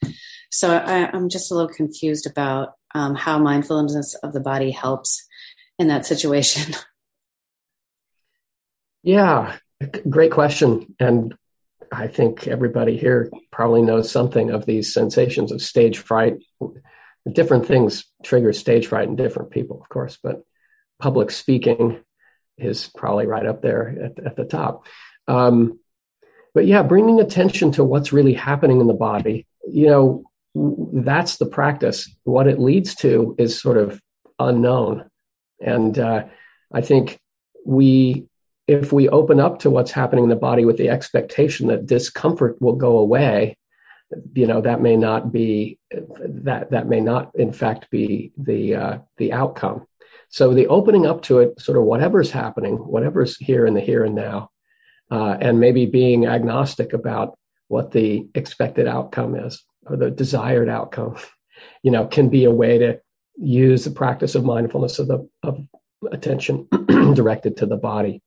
[0.51, 5.25] So I, am just a little confused about um, how mindfulness of the body helps
[5.77, 6.75] in that situation.
[9.01, 9.55] Yeah,
[10.09, 11.33] great question, and
[11.91, 16.37] I think everybody here probably knows something of these sensations of stage fright.
[17.31, 20.43] Different things trigger stage fright in different people, of course, but
[20.99, 21.99] public speaking
[22.57, 24.85] is probably right up there at, at the top.
[25.27, 25.79] Um,
[26.53, 30.23] but yeah, bringing attention to what's really happening in the body, you know,
[30.93, 32.13] that's the practice.
[32.23, 34.01] What it leads to is sort of
[34.39, 35.09] unknown.
[35.61, 36.25] And uh,
[36.71, 37.19] I think
[37.65, 38.25] we,
[38.69, 42.61] if we open up to what's happening in the body with the expectation that discomfort
[42.61, 43.57] will go away,
[44.33, 48.97] you know that may not be that that may not in fact be the uh,
[49.17, 49.85] the outcome
[50.29, 54.05] so the opening up to it, sort of whatever's happening, whatever's here in the here
[54.05, 54.51] and now,
[55.09, 61.17] uh, and maybe being agnostic about what the expected outcome is or the desired outcome,
[61.83, 62.99] you know, can be a way to
[63.37, 65.65] use the practice of mindfulness of the of
[66.11, 66.67] attention
[67.15, 68.21] directed to the body.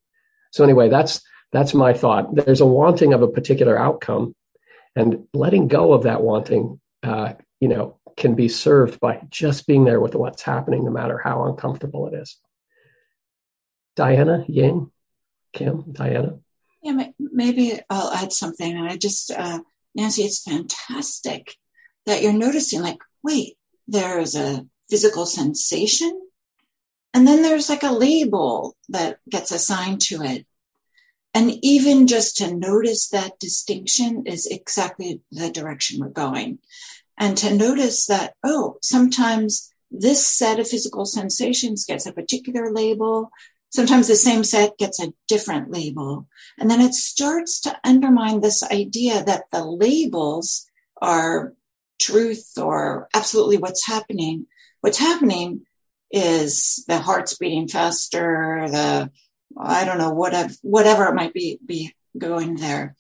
[0.53, 2.35] So anyway, that's that's my thought.
[2.35, 4.35] There's a wanting of a particular outcome,
[4.95, 9.85] and letting go of that wanting, uh, you know, can be served by just being
[9.85, 12.39] there with what's happening, no matter how uncomfortable it is.
[13.97, 14.91] Diana, Ying,
[15.53, 16.39] Kim, Diana.
[16.83, 18.77] Yeah, maybe I'll add something.
[18.77, 19.61] And I just, uh,
[19.95, 21.57] Nancy, it's fantastic
[22.07, 26.22] that you're noticing, like, wait, there's a physical sensation,
[27.15, 30.47] and then there's like a label that gets assigned to it.
[31.35, 36.59] And even just to notice that distinction is exactly the direction we're going
[37.19, 43.31] and to notice that, oh, sometimes this set of physical sensations gets a particular label.
[43.71, 46.27] Sometimes the same set gets a different label.
[46.59, 50.67] And then it starts to undermine this idea that the labels
[51.01, 51.55] are
[52.01, 54.47] truth or absolutely what's happening.
[54.81, 55.63] What's happening
[56.13, 59.11] is the heart's beating faster, the,
[59.59, 62.95] I don't know, whatever, whatever it might be, be going there.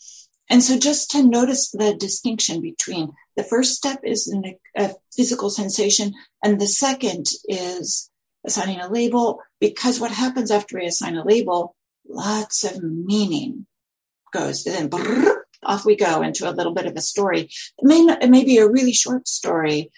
[0.50, 5.50] And so just to notice the distinction between the first step is an, a physical
[5.50, 8.10] sensation, and the second is
[8.44, 11.74] assigning a label, because what happens after we assign a label,
[12.08, 13.66] lots of meaning
[14.32, 14.64] goes.
[14.64, 17.42] Then brrr, off we go into a little bit of a story.
[17.42, 19.90] It may, not, it may be a really short story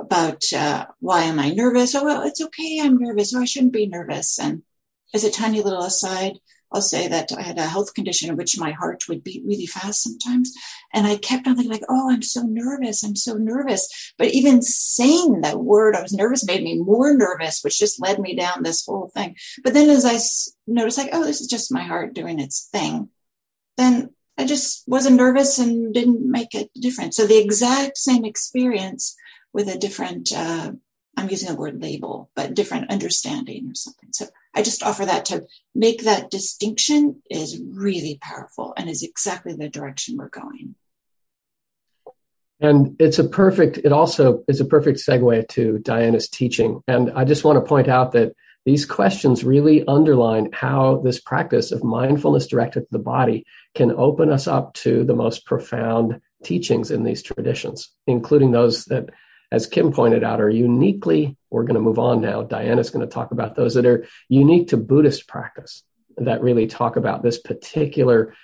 [0.00, 1.94] about uh, why am I nervous?
[1.94, 2.80] Oh, well, it's okay.
[2.82, 3.34] I'm nervous.
[3.34, 4.38] Oh, I shouldn't be nervous.
[4.38, 4.62] And
[5.12, 6.38] as a tiny little aside,
[6.72, 9.66] I'll say that I had a health condition in which my heart would beat really
[9.66, 10.52] fast sometimes.
[10.92, 13.04] And I kept on thinking like, oh, I'm so nervous.
[13.04, 14.12] I'm so nervous.
[14.18, 18.18] But even saying that word, I was nervous, made me more nervous, which just led
[18.18, 19.36] me down this whole thing.
[19.62, 20.18] But then as I
[20.66, 23.08] noticed like, oh, this is just my heart doing its thing,
[23.76, 27.16] then I just wasn't nervous and didn't make a difference.
[27.16, 29.14] So the exact same experience
[29.54, 30.72] with a different, uh,
[31.16, 34.10] I'm using the word label, but different understanding or something.
[34.12, 39.54] So I just offer that to make that distinction is really powerful and is exactly
[39.54, 40.74] the direction we're going.
[42.60, 46.82] And it's a perfect, it also is a perfect segue to Diana's teaching.
[46.88, 48.32] And I just want to point out that
[48.64, 53.44] these questions really underline how this practice of mindfulness directed to the body
[53.74, 59.10] can open us up to the most profound teachings in these traditions, including those that
[59.54, 62.42] as Kim pointed out, are uniquely, we're going to move on now.
[62.42, 65.84] Diana's going to talk about those that are unique to Buddhist practice
[66.16, 68.34] that really talk about this particular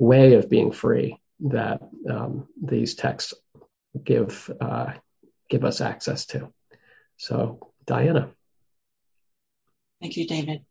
[0.00, 3.32] way of being free that um, these texts
[4.02, 4.94] give uh,
[5.48, 6.52] give us access to.
[7.16, 8.30] So, Diana.
[10.00, 10.64] Thank you, David.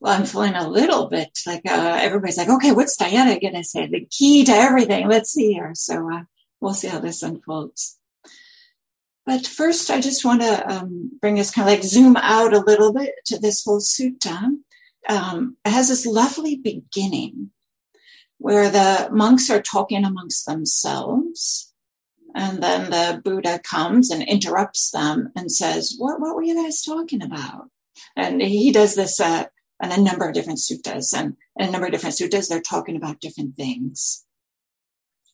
[0.00, 3.64] Well, I'm feeling a little bit like uh, everybody's like, okay, what's Diana going to
[3.64, 3.86] say?
[3.88, 5.06] The key to everything.
[5.06, 5.72] Let's see here.
[5.74, 6.22] So uh,
[6.62, 7.98] we'll see how this unfolds.
[9.26, 12.60] But first, I just want to um, bring us kind of like zoom out a
[12.60, 14.56] little bit to this whole sutta.
[15.08, 17.50] Um, it has this lovely beginning
[18.38, 21.72] where the monks are talking amongst themselves.
[22.34, 26.82] And then the Buddha comes and interrupts them and says, What, what were you guys
[26.82, 27.70] talking about?
[28.16, 29.44] And he does this uh,
[29.82, 31.16] in a number of different suttas.
[31.16, 34.24] And in a number of different suttas, they're talking about different things.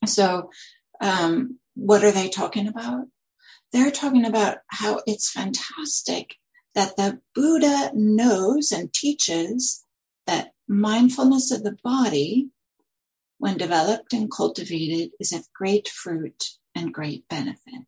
[0.07, 0.51] So,
[1.01, 3.07] um, what are they talking about?
[3.73, 6.37] They're talking about how it's fantastic
[6.75, 9.85] that the Buddha knows and teaches
[10.27, 12.51] that mindfulness of the body,
[13.39, 16.45] when developed and cultivated, is of great fruit
[16.75, 17.87] and great benefit.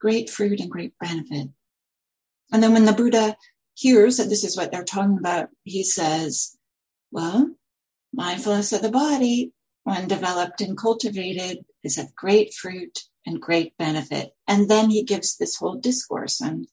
[0.00, 1.48] Great fruit and great benefit.
[2.52, 3.36] And then when the Buddha
[3.74, 6.56] hears that this is what they're talking about, he says,
[7.10, 7.54] well,
[8.12, 9.52] mindfulness of the body,
[9.84, 14.32] when developed and cultivated, is of great fruit and great benefit.
[14.46, 16.66] And then he gives this whole discourse on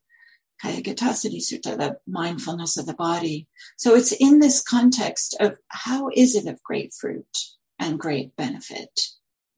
[0.63, 3.47] Kayagatasati Sutta, the mindfulness of the body.
[3.77, 7.37] So it's in this context of how is it of great fruit
[7.79, 8.99] and great benefit?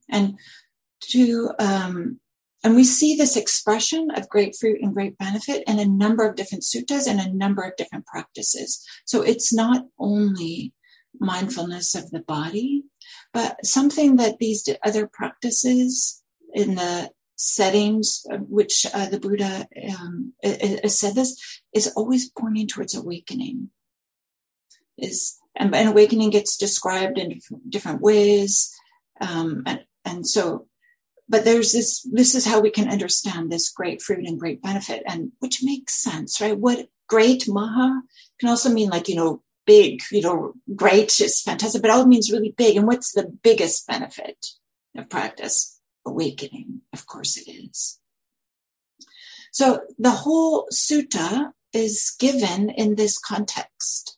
[0.10, 0.38] And
[1.12, 2.20] to, um,
[2.64, 6.36] and we see this expression of great fruit and great benefit in a number of
[6.36, 8.86] different suttas and a number of different practices.
[9.06, 10.74] So it's not only
[11.20, 12.84] mindfulness of the body,
[13.34, 16.18] but something that these other practices
[16.54, 20.34] in the settings which uh, the Buddha um,
[20.88, 23.70] said this is always pointing towards awakening.
[24.97, 27.39] Is and, and awakening gets described in
[27.70, 28.74] different ways,
[29.22, 30.68] um, and, and so,
[31.30, 32.02] but there's this.
[32.12, 35.93] This is how we can understand this great fruit and great benefit, and which makes
[35.93, 36.58] sense, right?
[36.58, 38.02] What great maha
[38.39, 42.32] can also mean like you know big, you know, great is fantastic, but all means
[42.32, 42.76] really big.
[42.76, 44.47] And what's the biggest benefit
[44.97, 45.79] of practice?
[46.06, 46.82] Awakening.
[46.93, 48.00] Of course it is.
[49.52, 54.18] So the whole sutta is given in this context.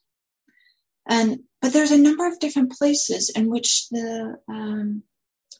[1.08, 5.02] And, but there's a number of different places in which the, um,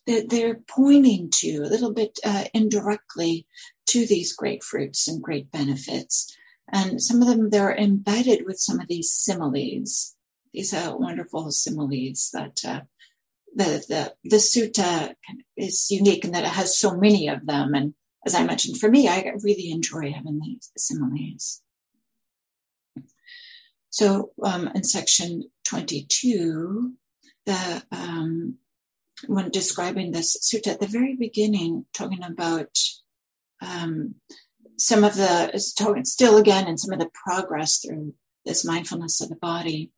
[0.06, 3.46] they're pointing to a little bit uh, indirectly
[3.86, 6.36] to these great fruits and great benefits.
[6.72, 10.16] And some of them, they're embedded with some of these similes.
[10.52, 12.80] These are wonderful similes that uh,
[13.54, 15.14] the, the, the sutta
[15.56, 17.74] is unique in that it has so many of them.
[17.74, 17.94] And
[18.26, 21.62] as I mentioned, for me, I really enjoy having these similes.
[23.90, 26.92] So um, in section 22,
[27.44, 28.56] the um,
[29.26, 32.76] when describing this sutta at the very beginning, talking about
[33.60, 34.14] um,
[34.78, 39.36] some of the still again and some of the progress through this mindfulness of the
[39.36, 39.92] body.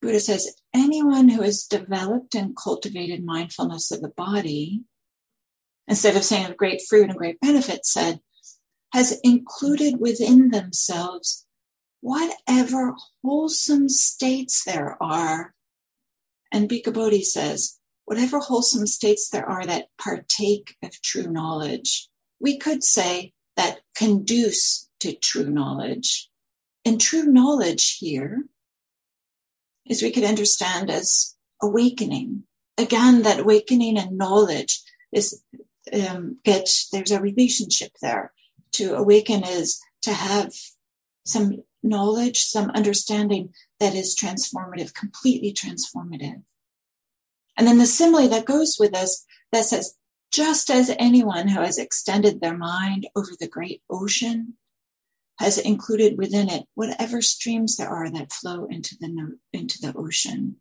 [0.00, 4.82] Buddha says anyone who has developed and cultivated mindfulness of the body,
[5.88, 8.20] instead of saying of great fruit and great benefit, said,
[8.92, 11.46] has included within themselves
[12.00, 12.94] whatever
[13.24, 15.54] wholesome states there are.
[16.52, 22.08] And Bhikkhu Bodhi says, whatever wholesome states there are that partake of true knowledge.
[22.38, 26.30] We could say that conduce to true knowledge.
[26.84, 28.44] And true knowledge here
[29.86, 32.44] is we could understand as awakening.
[32.78, 34.82] Again, that awakening and knowledge
[35.12, 35.42] is
[35.92, 38.32] um, get there's a relationship there.
[38.72, 40.52] To awaken is to have
[41.24, 46.42] some knowledge, some understanding that is transformative, completely transformative.
[47.56, 49.94] And then the simile that goes with this that says,
[50.32, 54.54] just as anyone who has extended their mind over the great ocean
[55.38, 60.56] has included within it whatever streams there are that flow into the into the ocean.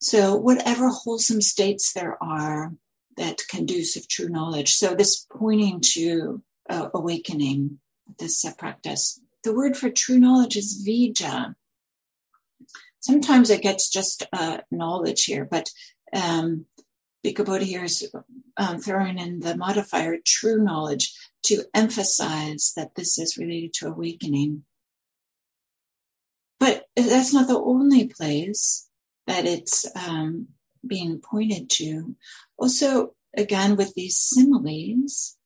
[0.00, 2.72] So whatever wholesome states there are
[3.16, 4.74] that conduce of true knowledge.
[4.74, 7.78] So this pointing to uh, awakening,
[8.18, 9.20] this practice.
[9.44, 11.54] The word for true knowledge is vijja.
[13.00, 15.70] Sometimes it gets just uh, knowledge here, but
[16.12, 16.66] um,
[17.24, 18.10] Bhikkhu Bodhi here is
[18.56, 21.14] um, throwing in the modifier true knowledge
[21.44, 24.64] to emphasize that this is related to awakening.
[26.58, 28.88] But that's not the only place
[29.26, 30.48] that it's um,
[30.86, 32.16] being pointed to.
[32.56, 35.36] Also, again, with these similes,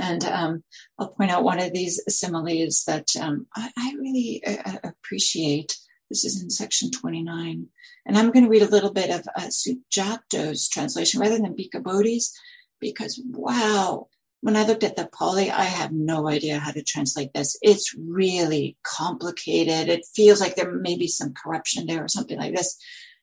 [0.00, 0.64] and um,
[0.98, 5.76] I'll point out one of these similes that um, I, I, really uh, appreciate.
[6.10, 7.68] This is in section 29.
[8.06, 11.82] And I'm going to read a little bit of uh, Sujato's translation rather than Bhikkhu
[11.82, 12.32] Bodhi's,
[12.80, 14.08] because wow,
[14.44, 17.56] when I looked at the Pali, I have no idea how to translate this.
[17.62, 19.88] It's really complicated.
[19.88, 22.78] It feels like there may be some corruption there or something like this.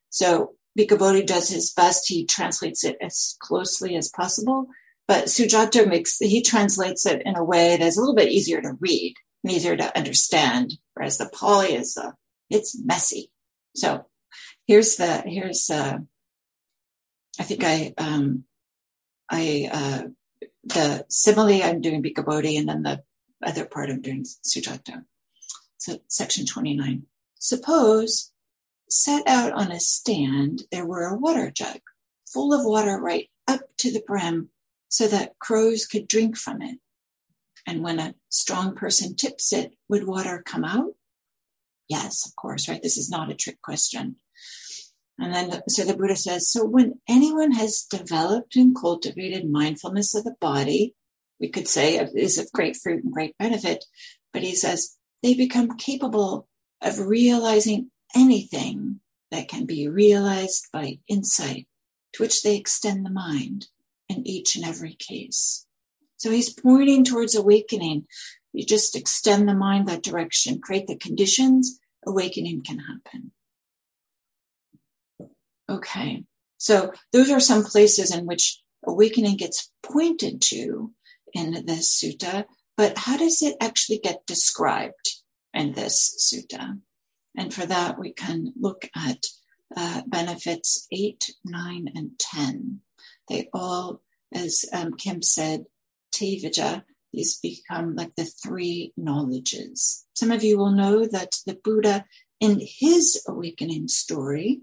[0.09, 2.07] So Bhikkhu does his best.
[2.07, 4.65] He translates it as closely as possible.
[5.07, 8.76] But Sujato makes, he translates it in a way that's a little bit easier to
[8.80, 9.13] read
[9.43, 10.74] and easier to understand.
[10.95, 12.13] Whereas the Pali is, uh,
[12.49, 13.30] it's messy.
[13.76, 14.07] So
[14.65, 15.99] here's the, here's, uh,
[17.39, 18.45] I think I, um,
[19.30, 20.07] I, uh,
[20.64, 23.03] the simile I'm doing Bhikkhu Bodhi and then the
[23.43, 25.03] other part I'm doing Sujato.
[25.78, 27.03] So section 29.
[27.39, 28.32] Suppose
[28.89, 31.80] set out on a stand, there were a water jug
[32.32, 34.49] full of water right up to the brim
[34.89, 36.78] so that crows could drink from it.
[37.68, 40.93] And when a strong person tips it, would water come out?
[41.88, 42.82] Yes, of course, right?
[42.82, 44.18] This is not a trick question.
[45.22, 50.24] And then, so the Buddha says, so when anyone has developed and cultivated mindfulness of
[50.24, 50.95] the body,
[51.39, 53.86] we could say is of great fruit and great benefit,
[54.34, 56.47] but he says they become capable
[56.82, 58.99] of realizing anything
[59.30, 61.67] that can be realized by insight
[62.13, 63.67] to which they extend the mind
[64.09, 65.67] in each and every case.
[66.17, 68.07] So he's pointing towards awakening.
[68.53, 73.32] You just extend the mind that direction, create the conditions, awakening can happen.
[75.72, 76.24] Okay.
[76.57, 80.91] So those are some places in which awakening gets pointed to
[81.34, 82.45] in this sutta,
[82.76, 85.22] but how does it actually get described
[85.53, 86.80] in this sutta?
[87.38, 89.26] And for that, we can look at
[89.76, 92.82] uh, benefits eight, nine, and 10.
[93.30, 94.01] They all,
[94.34, 95.65] as um, Kim said,
[96.13, 100.05] Tevijja, these become like the three knowledges.
[100.13, 102.05] Some of you will know that the Buddha,
[102.39, 104.61] in his awakening story,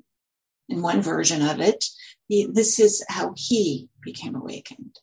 [0.68, 1.84] in one version of it,
[2.28, 4.98] he, this is how he became awakened.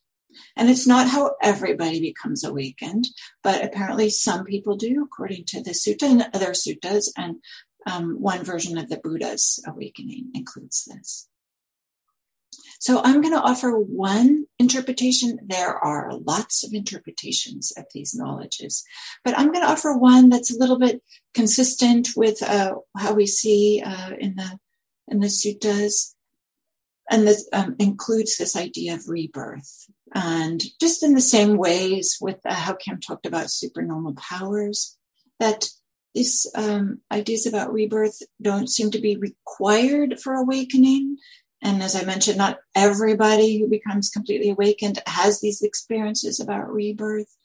[0.55, 3.07] And it's not how everybody becomes awakened,
[3.43, 7.09] but apparently some people do, according to the sutta and other suttas.
[7.17, 7.37] And
[7.85, 11.27] um, one version of the Buddha's awakening includes this.
[12.79, 15.39] So I'm going to offer one interpretation.
[15.45, 18.83] There are lots of interpretations of these knowledges,
[19.23, 21.01] but I'm going to offer one that's a little bit
[21.33, 24.59] consistent with uh, how we see uh, in the
[25.07, 26.13] in the suttas,
[27.09, 29.87] and this um, includes this idea of rebirth.
[30.13, 34.97] And just in the same ways with uh, how Kim talked about supernormal powers,
[35.39, 35.69] that
[36.15, 41.17] these um, ideas about rebirth don't seem to be required for awakening.
[41.61, 47.35] And as I mentioned, not everybody who becomes completely awakened has these experiences about rebirth,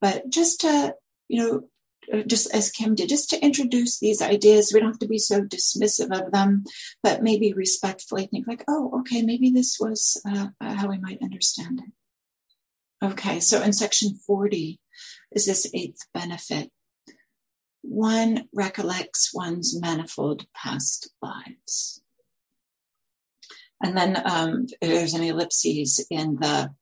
[0.00, 0.94] but just to,
[1.28, 1.62] you know,
[2.26, 4.72] just as Kim did, just to introduce these ideas.
[4.72, 6.64] We don't have to be so dismissive of them,
[7.02, 11.80] but maybe respectfully think like, oh, okay, maybe this was uh, how we might understand
[11.80, 13.06] it.
[13.06, 14.78] Okay, so in section 40
[15.32, 16.70] is this eighth benefit.
[17.82, 22.02] One recollects one's manifold past lives.
[23.82, 26.74] And then um, there's an ellipses in the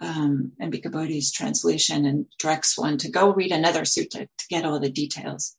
[0.00, 4.80] um, and Bhikkhu translation and directs one to go read another sutta to get all
[4.80, 5.56] the details.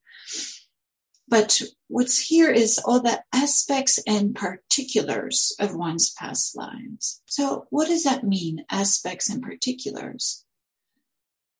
[1.27, 7.21] But what's here is all the aspects and particulars of one's past lives.
[7.25, 10.45] So, what does that mean, aspects and particulars?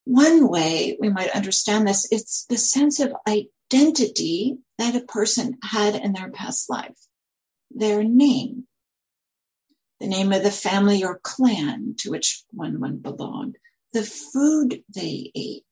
[0.06, 5.96] One way we might understand this, it's the sense of identity that a person had
[5.96, 6.98] in their past life,
[7.70, 8.67] their name,
[10.00, 13.58] the name of the family or clan to which one, one belonged,
[13.94, 15.64] the food they ate,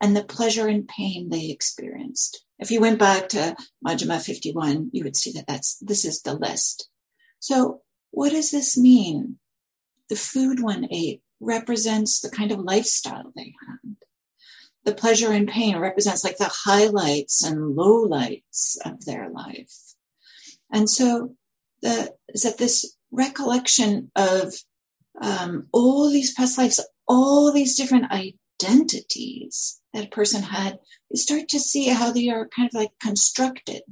[0.00, 2.44] and the pleasure and pain they experienced.
[2.58, 3.56] If you went back to
[3.86, 6.88] Majjhima 51, you would see that that's, this is the list.
[7.38, 9.38] So what does this mean?
[10.08, 13.96] The food one ate represents the kind of lifestyle they had.
[14.84, 19.94] The pleasure and pain represents like the highlights and lowlights of their life.
[20.70, 21.36] And so
[21.80, 24.54] the, is that this recollection of
[25.20, 30.78] um, all these past lives, all these different identities that a person had,
[31.10, 33.82] you start to see how they are kind of like constructed.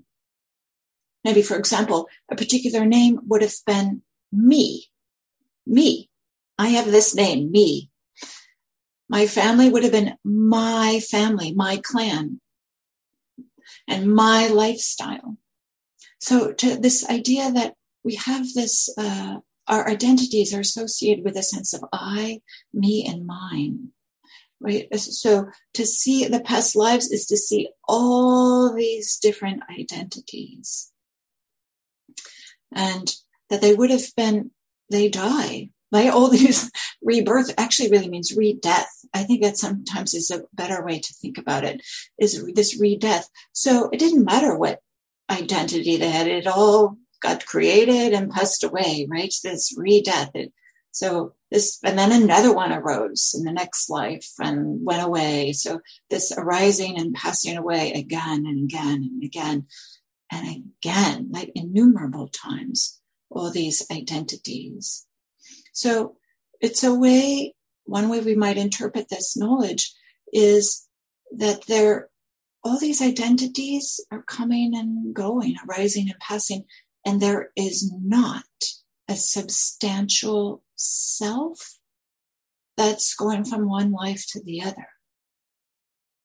[1.25, 4.03] Maybe, for example, a particular name would have been
[4.33, 4.87] me.
[5.67, 6.11] Me.
[6.59, 7.91] I have this name, me.
[9.09, 12.41] My family would have been my family, my clan,
[13.87, 15.37] and my lifestyle.
[16.21, 17.75] So to this idea that
[18.05, 19.37] we have this, uh,
[19.67, 22.41] our identities are associated with a sense of I,
[22.73, 23.89] me, and mine.
[24.61, 24.89] Right?
[24.97, 30.93] So to see the past lives is to see all these different identities.
[32.73, 33.15] And
[33.51, 34.53] that they would have been,
[34.89, 36.71] they die, by all these
[37.03, 38.91] rebirth actually really means re-death.
[39.13, 41.83] I think that sometimes is a better way to think about it
[42.19, 43.29] is this re-death.
[43.53, 44.81] So it didn't matter what
[45.31, 46.27] identity they had.
[46.27, 49.33] It all got created and passed away, right?
[49.43, 50.31] This re-death.
[50.35, 50.53] It,
[50.91, 55.53] so this, and then another one arose in the next life and went away.
[55.53, 59.67] So this arising and passing away again and again and again
[60.31, 63.01] and again, like innumerable times,
[63.31, 65.07] all these identities.
[65.73, 66.17] So
[66.61, 67.55] it's a way,
[67.85, 69.93] one way we might interpret this knowledge
[70.33, 70.87] is
[71.37, 72.09] that there,
[72.65, 76.65] all these identities are coming and going, arising and passing,
[77.05, 78.45] and there is not
[79.09, 81.79] a substantial self
[82.77, 84.89] that's going from one life to the other.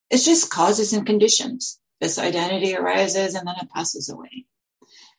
[0.10, 1.80] It's just causes and conditions.
[2.00, 4.46] This identity arises and then it passes away.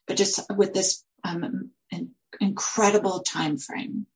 [0.07, 1.73] But just with this um,
[2.41, 4.07] incredible time frame.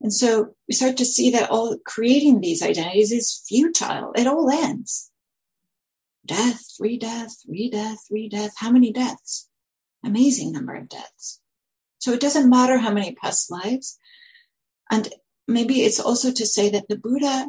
[0.00, 4.12] And so we start to see that all creating these identities is futile.
[4.14, 5.10] It all ends.
[6.24, 8.54] Death, re-death, re-death, re-death.
[8.56, 9.48] How many deaths?
[10.06, 11.40] Amazing number of deaths.
[11.98, 13.98] So it doesn't matter how many past lives.
[14.90, 15.08] And
[15.48, 17.48] maybe it's also to say that the Buddha,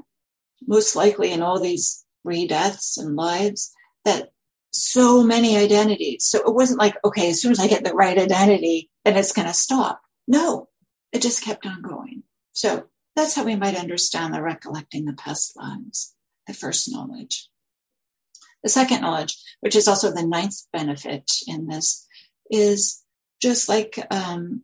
[0.66, 3.72] most likely in all these re-deaths and lives,
[4.06, 4.32] that
[4.72, 6.26] so many identities.
[6.26, 9.34] So it wasn't like, okay, as soon as I get the right identity, then it's
[9.34, 10.02] going to stop.
[10.28, 10.70] No,
[11.12, 12.24] it just kept on going.
[12.54, 12.86] So
[13.16, 16.16] that's how we might understand the recollecting the past lives,
[16.48, 17.50] the first knowledge.
[18.64, 22.07] The second knowledge, which is also the ninth benefit in this,
[22.50, 23.04] is
[23.42, 24.64] just like um,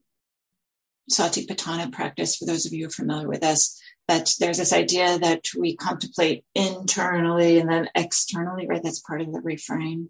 [1.12, 5.18] Satipatthana practice, for those of you who are familiar with this, that there's this idea
[5.20, 8.84] that we contemplate internally and then externally, right?
[8.84, 10.10] That's part of the refrain.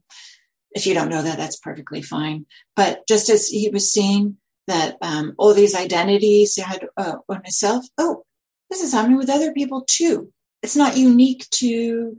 [0.71, 2.45] If you don't know that, that's perfectly fine.
[2.75, 7.41] But just as he was saying that um, all these identities you had uh, on
[7.43, 8.23] myself, oh,
[8.69, 10.31] this is happening with other people too.
[10.63, 12.17] It's not unique to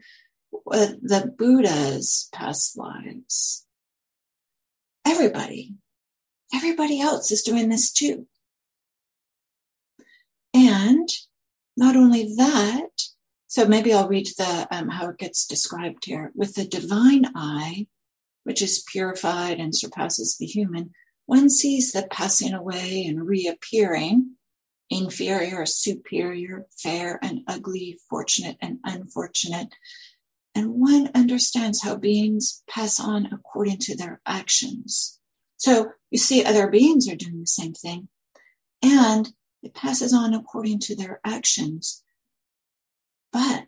[0.71, 3.64] uh, the Buddha's past lives.
[5.07, 5.75] Everybody,
[6.55, 8.27] everybody else is doing this too.
[10.55, 11.09] And
[11.77, 12.91] not only that,
[13.47, 16.33] so maybe I'll read the um, how it gets described here.
[16.35, 17.87] With the divine eye,
[18.45, 20.91] which is purified and surpasses the human,
[21.27, 24.33] one sees the passing away and reappearing,
[24.91, 29.69] inferior, superior, fair and ugly, fortunate and unfortunate.
[30.55, 35.19] And one understands how beings pass on according to their actions.
[35.57, 38.09] So you see, other beings are doing the same thing.
[38.83, 39.33] And
[39.63, 42.03] it passes on according to their actions.
[43.33, 43.67] But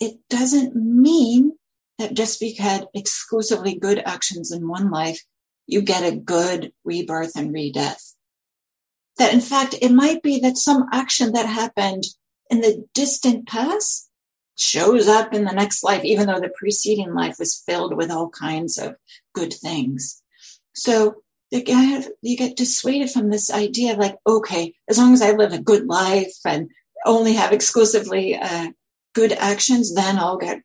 [0.00, 1.52] it doesn't mean
[1.98, 5.22] that just because exclusively good actions in one life,
[5.66, 8.14] you get a good rebirth and redeath.
[9.18, 12.04] That in fact, it might be that some action that happened
[12.50, 14.07] in the distant past
[14.58, 18.28] shows up in the next life, even though the preceding life was filled with all
[18.28, 18.96] kinds of
[19.34, 20.20] good things.
[20.74, 25.52] So you get, dissuaded from this idea of like, okay, as long as I live
[25.52, 26.70] a good life and
[27.06, 28.70] only have exclusively uh,
[29.14, 30.60] good actions, then I'll get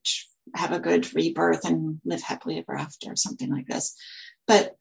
[0.56, 3.96] have a good rebirth and live happily ever after, or something like this.
[4.46, 4.76] But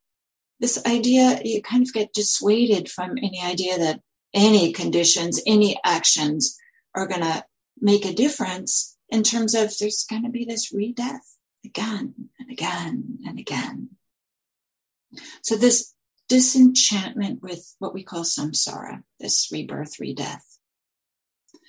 [0.61, 4.01] this idea, you kind of get dissuaded from any idea that
[4.35, 6.59] any conditions, any actions
[6.95, 7.45] are going to
[7.81, 13.19] make a difference in terms of there's going to be this re-death again and again
[13.27, 13.91] and again.
[15.43, 15.95] So this
[16.29, 20.59] disenchantment with what we call samsara, this rebirth, redeath.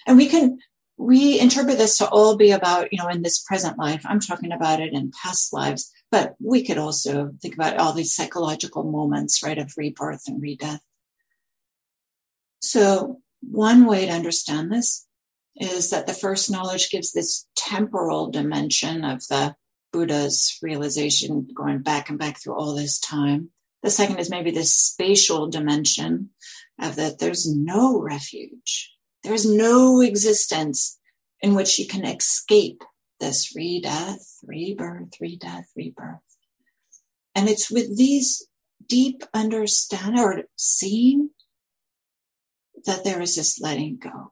[0.07, 0.59] And we can
[0.97, 4.03] reinterpret this to all be about, you know, in this present life.
[4.05, 8.15] I'm talking about it in past lives, but we could also think about all these
[8.15, 10.79] psychological moments, right, of rebirth and redeath.
[12.61, 15.05] So one way to understand this
[15.55, 19.55] is that the first knowledge gives this temporal dimension of the
[19.91, 23.49] Buddha's realization going back and back through all this time.
[23.83, 26.29] The second is maybe this spatial dimension
[26.81, 28.91] of that there's no refuge.
[29.23, 30.99] There's no existence
[31.41, 32.83] in which you can escape
[33.19, 36.19] this re-death, rebirth, re-death, rebirth.
[37.35, 38.47] And it's with these
[38.87, 41.29] deep understanding or seeing
[42.85, 44.31] that there is this letting go.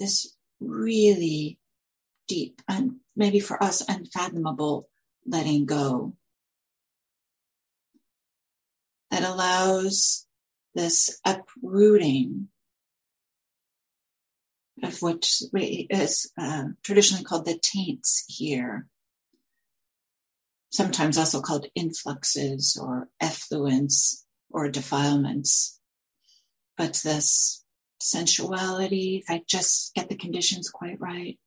[0.00, 1.58] This really
[2.26, 4.88] deep and maybe for us unfathomable
[5.26, 6.14] letting go
[9.10, 10.26] that allows
[10.74, 12.48] this uprooting
[14.82, 18.86] of what is uh, traditionally called the taints here,
[20.70, 25.80] sometimes also called influxes or effluents or defilements.
[26.78, 27.59] But this
[28.00, 31.38] sensuality, if I just get the conditions quite right,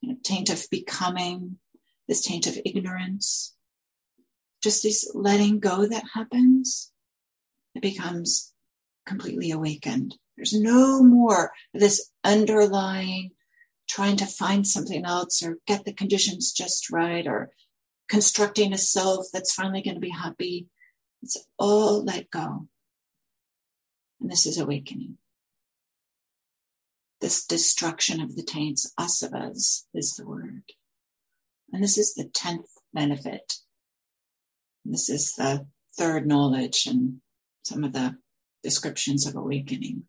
[0.00, 1.58] you know, taint of becoming,
[2.06, 3.54] this taint of ignorance,
[4.62, 6.92] just this letting go that happens,
[7.74, 8.52] it becomes
[9.06, 10.16] completely awakened.
[10.36, 13.32] There's no more this underlying
[13.88, 17.50] trying to find something else or get the conditions just right or
[18.08, 20.68] constructing a self that's finally going to be happy.
[21.22, 22.68] It's all let go.
[24.20, 25.18] And this is awakening.
[27.20, 30.62] This destruction of the taints, asavas is the word.
[31.72, 33.54] And this is the tenth benefit.
[34.84, 35.66] This is the
[35.96, 37.20] third knowledge and
[37.62, 38.16] some of the
[38.62, 40.04] descriptions of awakening.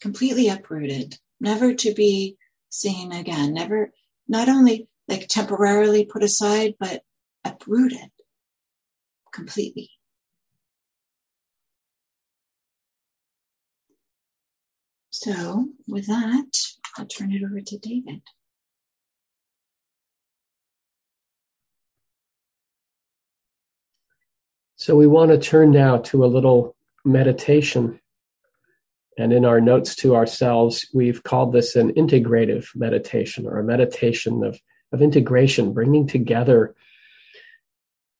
[0.00, 2.36] Completely uprooted, never to be
[2.68, 3.92] seen again, never,
[4.28, 7.02] not only like temporarily put aside, but
[7.44, 8.10] uprooted
[9.32, 9.90] completely.
[15.22, 16.50] So, with that,
[16.96, 18.22] I'll turn it over to David.
[24.76, 28.00] So, we want to turn now to a little meditation.
[29.18, 34.42] And in our notes to ourselves, we've called this an integrative meditation or a meditation
[34.42, 34.58] of,
[34.90, 36.74] of integration, bringing together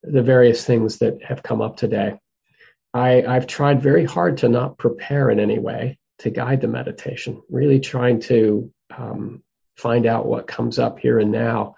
[0.02, 2.18] the various things that have come up today.
[2.92, 7.42] I, I've tried very hard to not prepare in any way to guide the meditation,
[7.50, 9.42] really trying to um,
[9.76, 11.76] find out what comes up here and now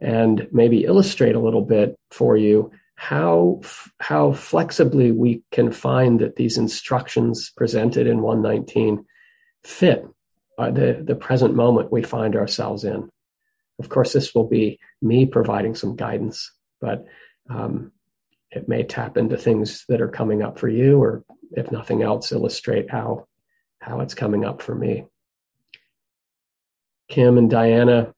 [0.00, 3.62] and maybe illustrate a little bit for you how
[3.98, 9.06] how flexibly we can find that these instructions presented in 119
[9.64, 10.04] fit
[10.58, 13.08] uh, the the present moment we find ourselves in.
[13.78, 17.06] Of course, this will be me providing some guidance, but
[17.48, 17.92] um,
[18.50, 22.32] it may tap into things that are coming up for you, or if nothing else,
[22.32, 23.26] illustrate how
[23.80, 25.06] how it's coming up for me.
[27.08, 28.14] Kim and Diana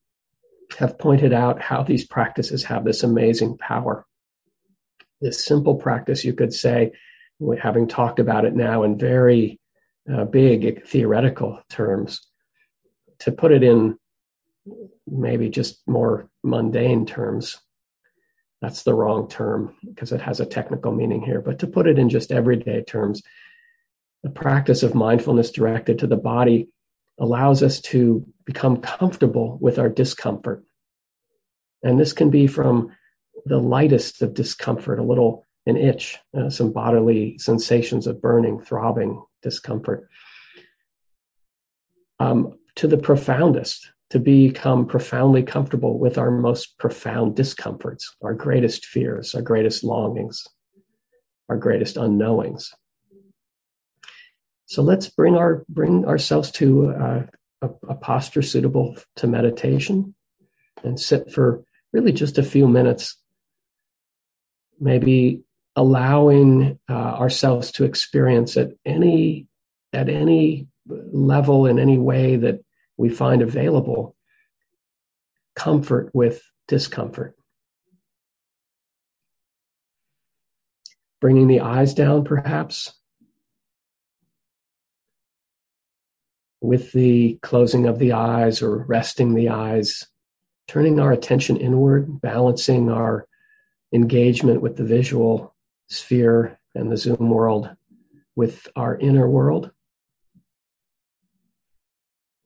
[0.78, 4.06] have pointed out how these practices have this amazing power.
[5.20, 6.92] This simple practice, you could say,
[7.60, 9.60] having talked about it now in very
[10.12, 12.26] uh, big theoretical terms,
[13.20, 13.98] to put it in
[15.06, 17.60] maybe just more mundane terms,
[18.60, 21.98] that's the wrong term because it has a technical meaning here, but to put it
[21.98, 23.22] in just everyday terms,
[24.22, 26.68] the practice of mindfulness directed to the body
[27.18, 30.64] allows us to become comfortable with our discomfort.
[31.82, 32.94] And this can be from
[33.44, 39.22] the lightest of discomfort, a little an itch, uh, some bodily sensations of burning, throbbing
[39.42, 40.08] discomfort,
[42.18, 48.84] um, to the profoundest, to become profoundly comfortable with our most profound discomforts, our greatest
[48.86, 50.46] fears, our greatest longings,
[51.48, 52.74] our greatest unknowings.
[54.72, 57.22] So let's bring our bring ourselves to uh,
[57.60, 60.14] a, a posture suitable to meditation,
[60.82, 61.62] and sit for
[61.92, 63.18] really just a few minutes.
[64.80, 65.42] Maybe
[65.76, 69.46] allowing uh, ourselves to experience at any
[69.92, 72.64] at any level in any way that
[72.96, 74.16] we find available
[75.54, 77.36] comfort with discomfort.
[81.20, 82.94] Bringing the eyes down, perhaps,
[86.62, 90.06] with the closing of the eyes or resting the eyes,
[90.68, 93.26] turning our attention inward, balancing our
[93.92, 95.54] engagement with the visual
[95.88, 97.68] sphere and the Zoom world
[98.36, 99.72] with our inner world.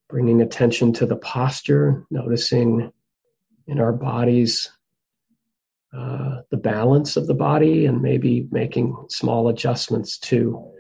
[0.09, 2.91] Bringing attention to the posture, noticing
[3.67, 4.71] in our bodies
[5.97, 10.73] uh, the balance of the body, and maybe making small adjustments to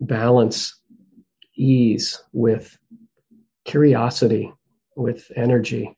[0.00, 0.80] balance
[1.56, 2.76] ease, with
[3.64, 4.52] curiosity,
[4.96, 5.96] with energy,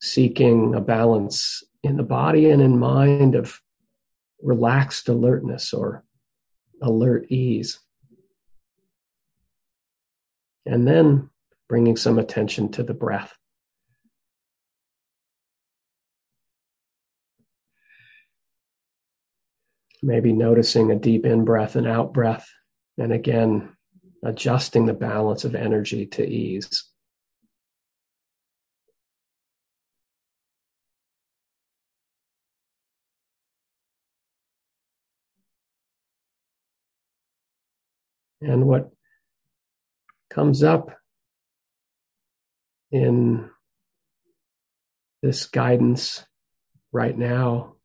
[0.00, 3.60] seeking a balance in the body and in mind of
[4.42, 6.04] relaxed alertness or
[6.82, 7.80] alert ease.
[10.66, 11.30] And then
[11.68, 13.34] bringing some attention to the breath.
[20.02, 22.46] Maybe noticing a deep in breath and out breath
[22.98, 23.76] and again,
[24.24, 26.84] adjusting the balance of energy to ease.
[38.40, 38.90] And what
[40.28, 40.90] comes up
[42.90, 43.50] in
[45.22, 46.24] this guidance
[46.92, 47.76] right now,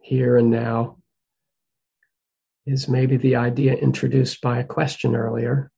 [0.00, 0.97] here and now,
[2.68, 5.70] is maybe the idea introduced by a question earlier.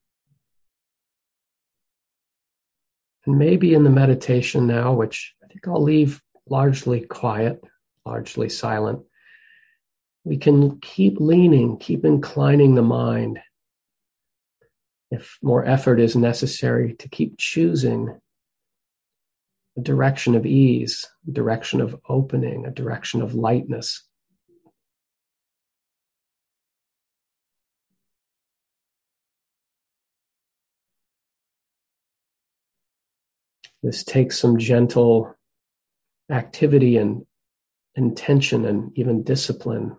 [3.24, 7.62] And maybe in the meditation now, which I think I'll leave largely quiet,
[8.04, 9.04] largely silent,
[10.24, 13.38] we can keep leaning, keep inclining the mind.
[15.12, 18.20] If more effort is necessary, to keep choosing
[19.78, 24.04] a direction of ease, a direction of opening, a direction of lightness.
[33.82, 35.34] This takes some gentle
[36.30, 37.24] activity and
[37.94, 39.96] intention and even discipline.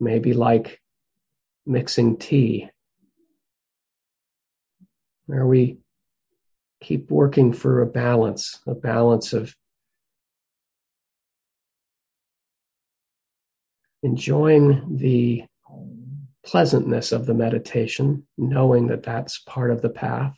[0.00, 0.80] Maybe like
[1.66, 2.70] mixing tea,
[5.26, 5.78] where we
[6.80, 9.54] keep working for a balance, a balance of
[14.02, 15.44] enjoying the
[16.44, 20.34] pleasantness of the meditation, knowing that that's part of the path,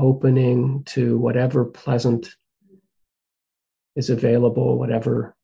[0.00, 2.34] opening to whatever pleasant
[3.94, 5.36] is available, whatever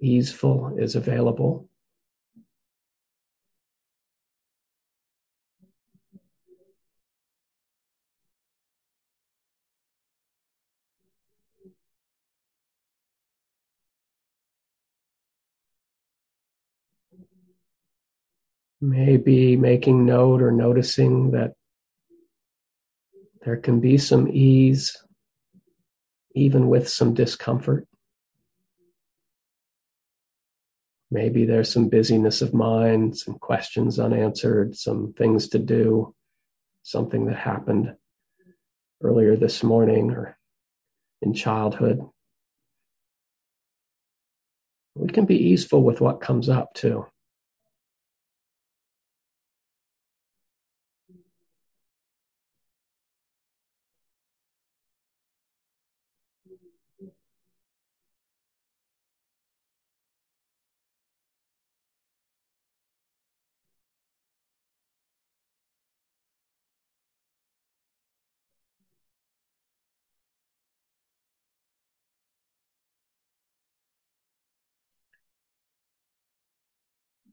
[0.00, 1.68] easeful is available.
[18.80, 21.52] Maybe making note or noticing that
[23.44, 24.96] there can be some ease,
[26.34, 27.86] even with some discomfort.
[31.10, 36.14] Maybe there's some busyness of mind, some questions unanswered, some things to do,
[36.82, 37.94] something that happened
[39.02, 40.38] earlier this morning or
[41.20, 42.00] in childhood.
[44.94, 47.06] We can be easeful with what comes up too.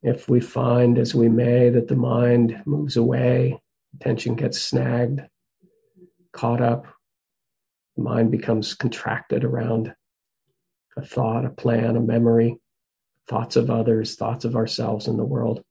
[0.01, 3.59] If we find, as we may, that the mind moves away,
[3.95, 5.21] attention gets snagged,
[6.31, 6.85] caught up,
[7.97, 9.93] the mind becomes contracted around
[10.95, 12.57] a thought, a plan, a memory,
[13.27, 15.61] thoughts of others, thoughts of ourselves in the world.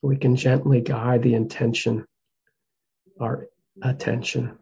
[0.00, 2.06] We can gently guide the intention,
[3.20, 3.46] our
[3.82, 4.58] attention,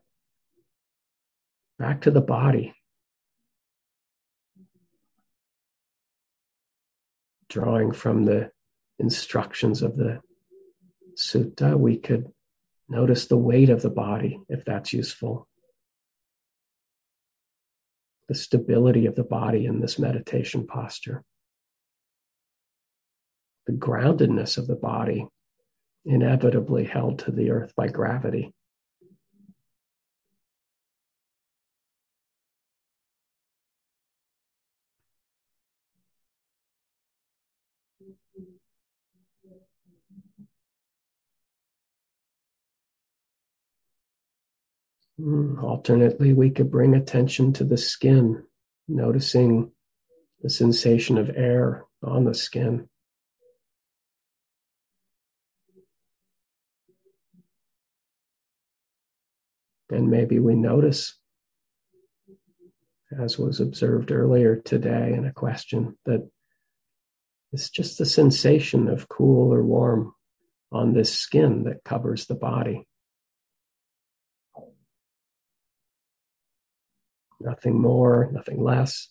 [1.78, 2.74] back to the body.
[7.50, 8.50] Drawing from the
[8.98, 10.20] instructions of the
[11.16, 12.32] sutta, we could
[12.88, 15.46] notice the weight of the body if that's useful.
[18.28, 21.24] The stability of the body in this meditation posture.
[23.66, 25.26] The groundedness of the body,
[26.04, 28.54] inevitably held to the earth by gravity.
[45.18, 48.44] Hmm, alternately, we could bring attention to the skin,
[48.88, 49.72] noticing
[50.40, 52.88] the sensation of air on the skin.
[59.90, 61.18] And maybe we notice,
[63.18, 66.30] as was observed earlier today in a question, that
[67.52, 70.14] it's just the sensation of cool or warm
[70.70, 72.86] on this skin that covers the body.
[77.40, 79.08] Nothing more, nothing less.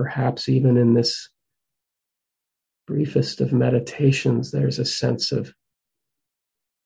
[0.00, 1.28] Perhaps even in this
[2.86, 5.52] briefest of meditations, there's a sense of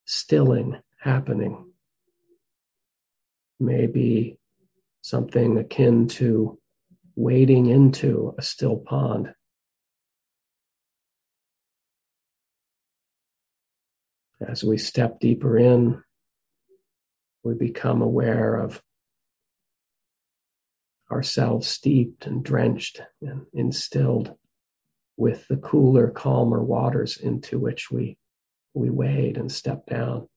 [0.04, 1.70] stilling happening.
[3.60, 4.40] Maybe
[5.02, 6.58] something akin to
[7.14, 9.32] wading into a still pond.
[14.44, 16.02] As we step deeper in,
[17.44, 18.82] we become aware of
[21.14, 24.34] ourselves steeped and drenched and instilled
[25.16, 28.18] with the cooler, calmer waters into which we,
[28.74, 30.28] we wade and step down.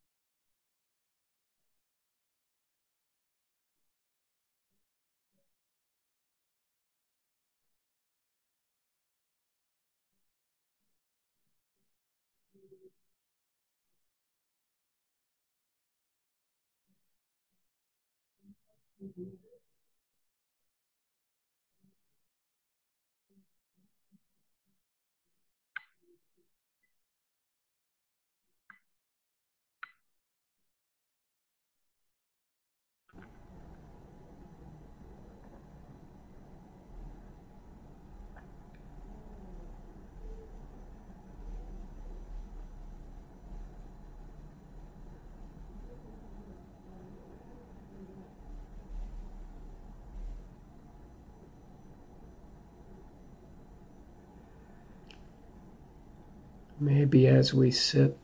[56.79, 58.17] Maybe as we sit,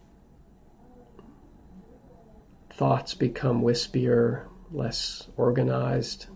[2.71, 6.27] thoughts become wispier, less organized,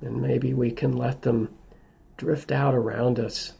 [0.00, 1.54] and maybe we can let them
[2.16, 3.54] drift out around us.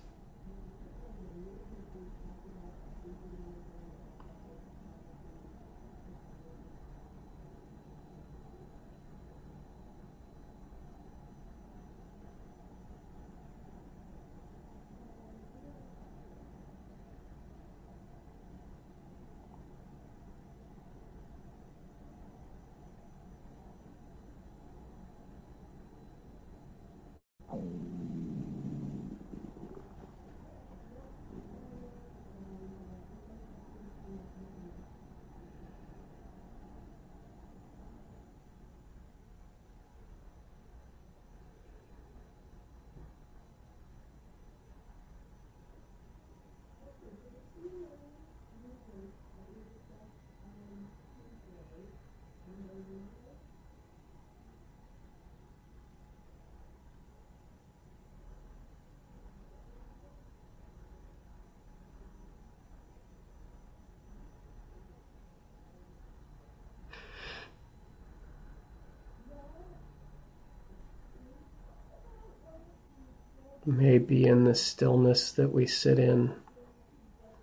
[73.77, 76.33] Maybe in the stillness that we sit in,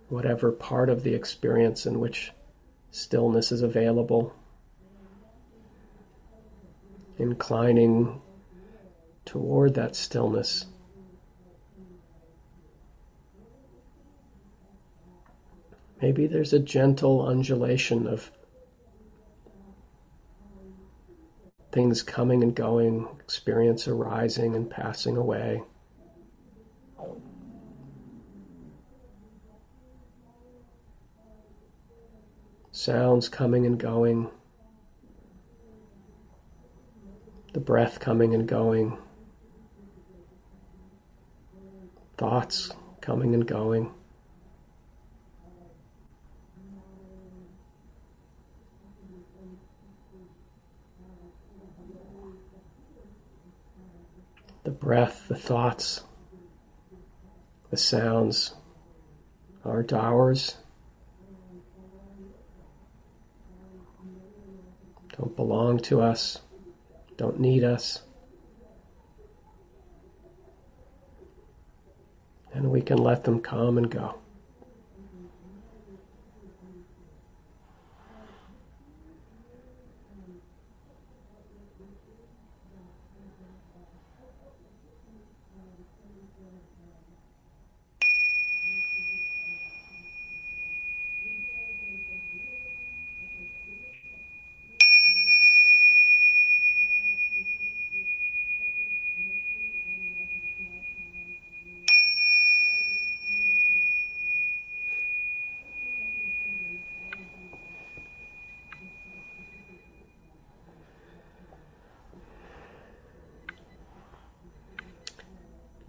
[0.08, 2.32] whatever part of the experience in which
[2.90, 4.34] stillness is available,
[7.18, 8.22] inclining
[9.26, 10.64] toward that stillness.
[16.00, 18.30] Maybe there's a gentle undulation of
[21.70, 25.62] things coming and going, experience arising and passing away.
[32.82, 34.28] Sounds coming and going,
[37.52, 38.98] the breath coming and going,
[42.16, 43.88] thoughts coming and going.
[54.64, 56.02] The breath, the thoughts,
[57.70, 58.56] the sounds
[59.64, 60.56] aren't ours.
[65.22, 66.40] Don't belong to us,
[67.16, 68.02] don't need us.
[72.52, 74.21] And we can let them come and go.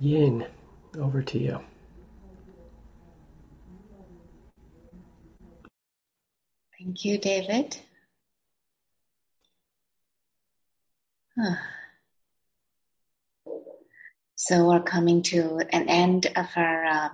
[0.04, 0.46] Ying,
[1.00, 1.62] over to you.
[6.78, 7.78] Thank you, David.
[11.40, 11.56] Huh.
[14.36, 17.10] So we're coming to an end of our uh,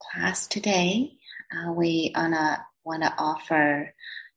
[0.00, 1.12] class today.
[1.52, 3.94] Uh, we wanna want to offer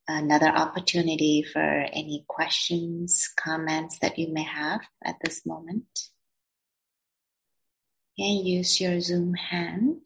[0.07, 5.87] another opportunity for any questions, comments that you may have at this moment.
[8.17, 10.05] And use your Zoom hand.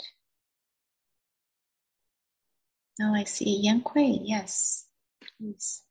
[3.02, 4.19] Oh, I see Yan Kui.
[4.23, 4.86] Yes,
[5.22, 5.84] please.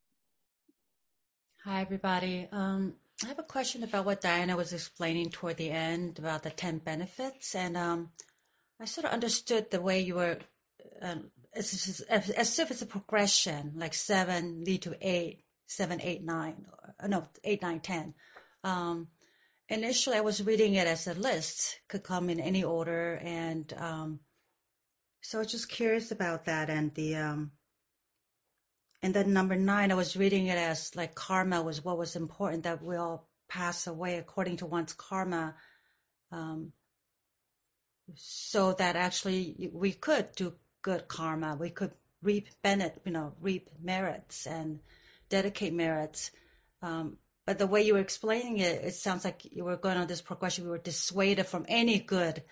[1.64, 2.48] Hi, everybody.
[2.52, 6.50] Um, I have a question about what Diana was explaining toward the end about the
[6.50, 7.54] 10 benefits.
[7.54, 8.10] And um,
[8.80, 10.38] I sort of understood the way you were,
[11.02, 16.22] um, as, as, as, if it's a progression, like seven lead to eight, seven, eight,
[16.22, 16.66] nine,
[17.06, 18.14] no, eight, nine, ten.
[18.62, 19.08] Um,
[19.68, 23.20] initially, I was reading it as a list, could come in any order.
[23.22, 24.20] And um,
[25.20, 26.70] so I was just curious about that.
[26.70, 27.52] And the, um,
[29.02, 32.64] and then number nine, I was reading it as like karma was what was important
[32.64, 35.54] that we all pass away according to one's karma.
[36.32, 36.72] Um,
[38.14, 41.56] so that actually we could do good karma.
[41.56, 41.92] We could
[42.22, 44.80] reap benefit, you know, reap merits and
[45.28, 46.30] dedicate merits.
[46.82, 47.18] Um,
[47.48, 50.20] but the way you were explaining it, it sounds like you were going on this
[50.20, 50.64] progression.
[50.64, 52.42] We were dissuaded from any good.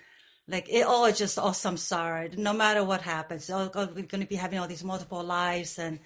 [0.48, 2.34] Like it all is just all samsara.
[2.38, 6.00] No matter what happens, we're going to be having all these multiple lives and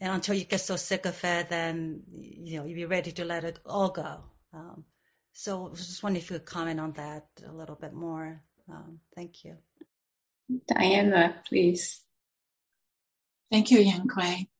[0.00, 3.24] and until you get so sick of it, then you know you'll be ready to
[3.24, 4.24] let it all go.
[4.52, 4.84] Um,
[5.32, 8.42] so I was just wondering if you could comment on that a little bit more.
[8.68, 9.58] Um, thank you,
[10.66, 12.00] Diana, please.
[13.52, 14.50] Thank you, Yan Kui.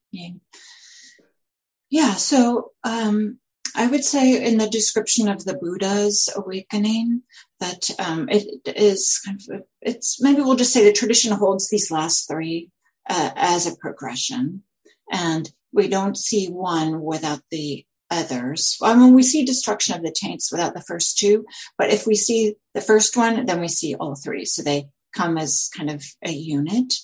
[1.90, 3.40] Yeah, so um,
[3.78, 7.22] I would say in the description of the Buddha's awakening
[7.60, 11.88] that um, it is kind of it's maybe we'll just say the tradition holds these
[11.88, 12.70] last three
[13.08, 14.64] uh, as a progression
[15.12, 18.76] and we don't see one without the others.
[18.82, 21.46] I mean, we see destruction of the taints without the first two,
[21.76, 24.44] but if we see the first one, then we see all three.
[24.44, 26.94] So they come as kind of a unit.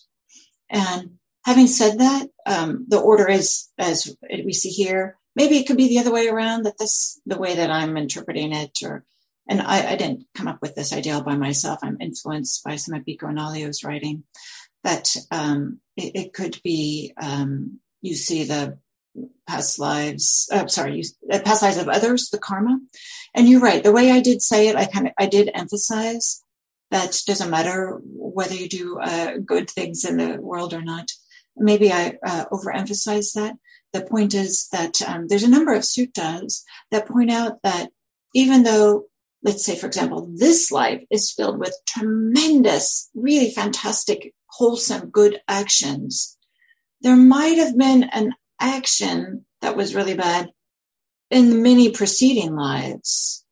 [0.70, 5.18] And having said that, um, the order is as we see here.
[5.36, 6.64] Maybe it could be the other way around.
[6.64, 9.04] That this the way that I'm interpreting it, or
[9.48, 11.80] and I, I didn't come up with this idea by myself.
[11.82, 14.24] I'm influenced by some of Analayo's writing.
[14.84, 18.78] That um, it, it, could be um, you see the
[19.46, 22.78] past lives uh, sorry you, past lives of others the karma
[23.34, 26.42] and you're right the way i did say it i kind of i did emphasize
[26.90, 31.10] that doesn't matter whether you do uh, good things in the world or not
[31.56, 33.54] maybe i uh, overemphasized that
[33.94, 37.88] the point is that um, there's a number of suttas that point out that
[38.34, 39.04] even though
[39.42, 46.36] let's say for example this life is filled with tremendous really fantastic wholesome good actions
[47.00, 50.50] there might have been an action that was really bad
[51.30, 53.43] in many preceding lives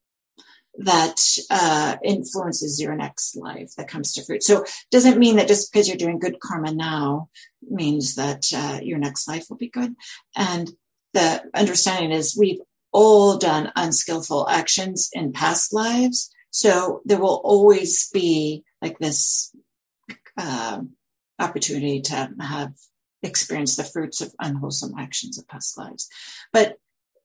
[0.85, 4.43] that uh, influences your next life that comes to fruit.
[4.43, 7.29] So doesn't mean that just because you're doing good karma now
[7.69, 9.95] means that uh, your next life will be good.
[10.37, 10.71] And
[11.15, 12.61] the understanding is we've
[12.93, 16.31] all done unskillful actions in past lives.
[16.51, 19.55] So there will always be like this
[20.37, 20.81] uh,
[21.39, 22.73] opportunity to have
[23.23, 26.09] experience the fruits of unwholesome actions of past lives.
[26.53, 26.77] But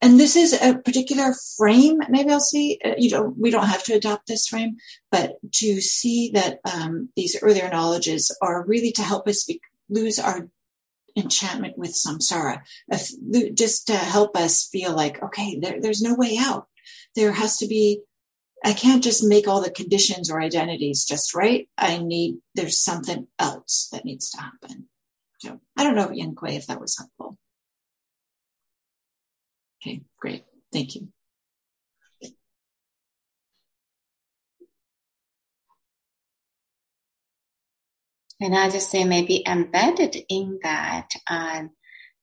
[0.02, 1.99] and this is a particular frame.
[2.10, 2.80] Maybe I'll see.
[2.84, 4.78] Uh, you know, we don't have to adopt this frame,
[5.11, 9.60] but to see that um, these earlier knowledges are really to help us be,
[9.90, 10.49] lose our
[11.15, 13.10] enchantment with samsara, if,
[13.56, 16.68] just to help us feel like, okay, there, there's no way out.
[17.15, 18.02] There has to be.
[18.64, 21.68] I can't just make all the conditions or identities just right.
[21.78, 22.38] I need.
[22.53, 24.90] There's something else that needs to happen.
[25.40, 27.38] So I don't know, Kui, if that was helpful.
[29.82, 30.44] Okay, great.
[30.72, 31.10] Thank you.
[38.40, 41.72] And I just say maybe embedded in that um,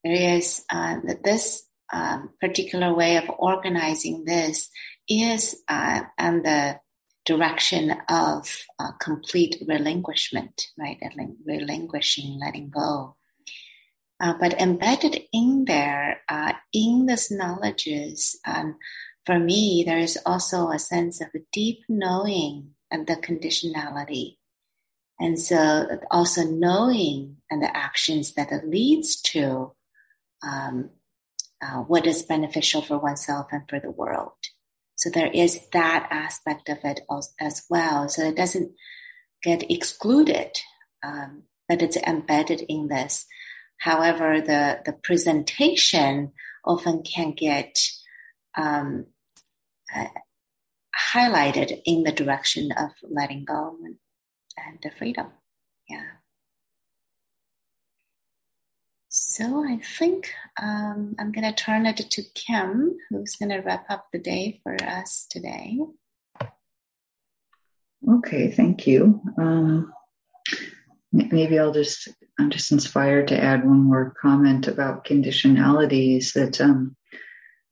[0.05, 4.71] there is uh, this um, particular way of organizing this
[5.09, 6.79] is uh, the
[7.25, 10.99] direction of uh, complete relinquishment, right?
[11.47, 13.17] Relinquishing, letting go.
[14.21, 18.77] Uh, but embedded in there, uh, in this knowledges, um,
[19.27, 24.37] for me, there is also a sense of a deep knowing and the conditionality.
[25.19, 29.73] And so also knowing and the actions that it leads to
[30.43, 30.91] um,
[31.63, 34.33] uh, what is beneficial for oneself and for the world.
[34.97, 37.01] So there is that aspect of it
[37.41, 38.09] as well.
[38.09, 38.73] So it doesn't
[39.43, 40.57] get excluded,
[41.03, 43.27] um, but it's embedded in this.
[43.79, 46.33] However, the, the presentation
[46.65, 47.79] often can get
[48.57, 49.07] um,
[49.95, 50.07] uh,
[51.13, 53.97] highlighted in the direction of letting go and,
[54.57, 55.27] and the freedom.
[55.89, 56.05] Yeah.
[59.09, 63.87] So I think um, I'm going to turn it to Kim, who's going to wrap
[63.89, 65.79] up the day for us today.
[68.09, 69.21] Okay, thank you.
[69.39, 69.93] Um,
[71.13, 76.97] maybe I'll just, I'm just inspired to add one more comment about conditionalities that, um,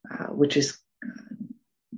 [0.09, 1.35] uh, which is uh,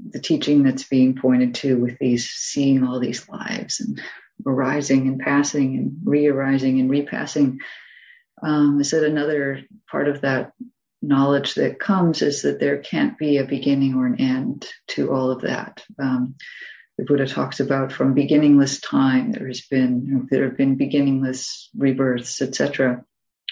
[0.09, 4.01] the teaching that's being pointed to with these seeing all these lives and
[4.45, 7.59] arising and passing and re-arising and repassing.
[8.41, 10.51] Um, is that another part of that
[11.01, 15.31] knowledge that comes is that there can't be a beginning or an end to all
[15.31, 15.83] of that.
[15.99, 16.35] Um,
[16.97, 22.41] the Buddha talks about from beginningless time, there has been there have been beginningless rebirths,
[22.41, 23.03] etc.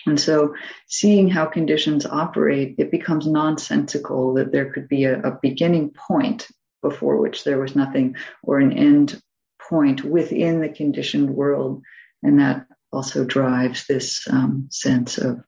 [0.06, 0.56] And so,
[0.88, 6.48] seeing how conditions operate, it becomes nonsensical that there could be a, a beginning point
[6.82, 9.22] before which there was nothing, or an end
[9.70, 11.84] point within the conditioned world,
[12.22, 15.41] and that also drives this um, sense of,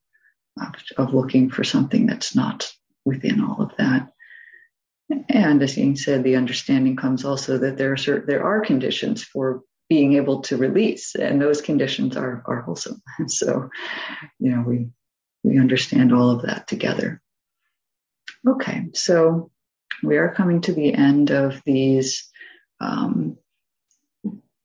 [0.60, 2.72] of, of looking for something that's not
[3.04, 4.12] within all of that.
[5.30, 9.24] And as Ying said, the understanding comes also that there are certain, there are conditions
[9.24, 13.02] for being able to release, and those conditions are are wholesome.
[13.28, 13.70] so,
[14.40, 14.88] you know, we
[15.44, 17.22] we understand all of that together.
[18.48, 19.52] Okay, so
[20.04, 22.30] we are coming to the end of these
[22.80, 23.38] um,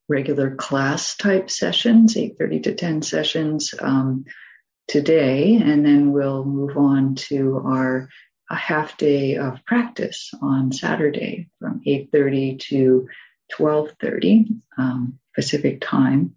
[0.08, 4.24] regular class type sessions, 8:30 to 10 sessions um,
[4.88, 8.08] today, and then we'll move on to our
[8.50, 13.08] a half day of practice on Saturday from 8:30 to
[13.56, 16.34] 12:30 um, Pacific time.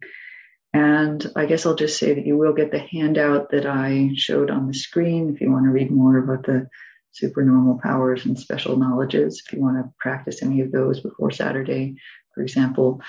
[0.73, 4.49] And I guess I'll just say that you will get the handout that I showed
[4.49, 6.67] on the screen if you want to read more about the
[7.11, 9.43] supernormal powers and special knowledges.
[9.45, 11.95] If you want to practice any of those before Saturday,
[12.33, 13.01] for example.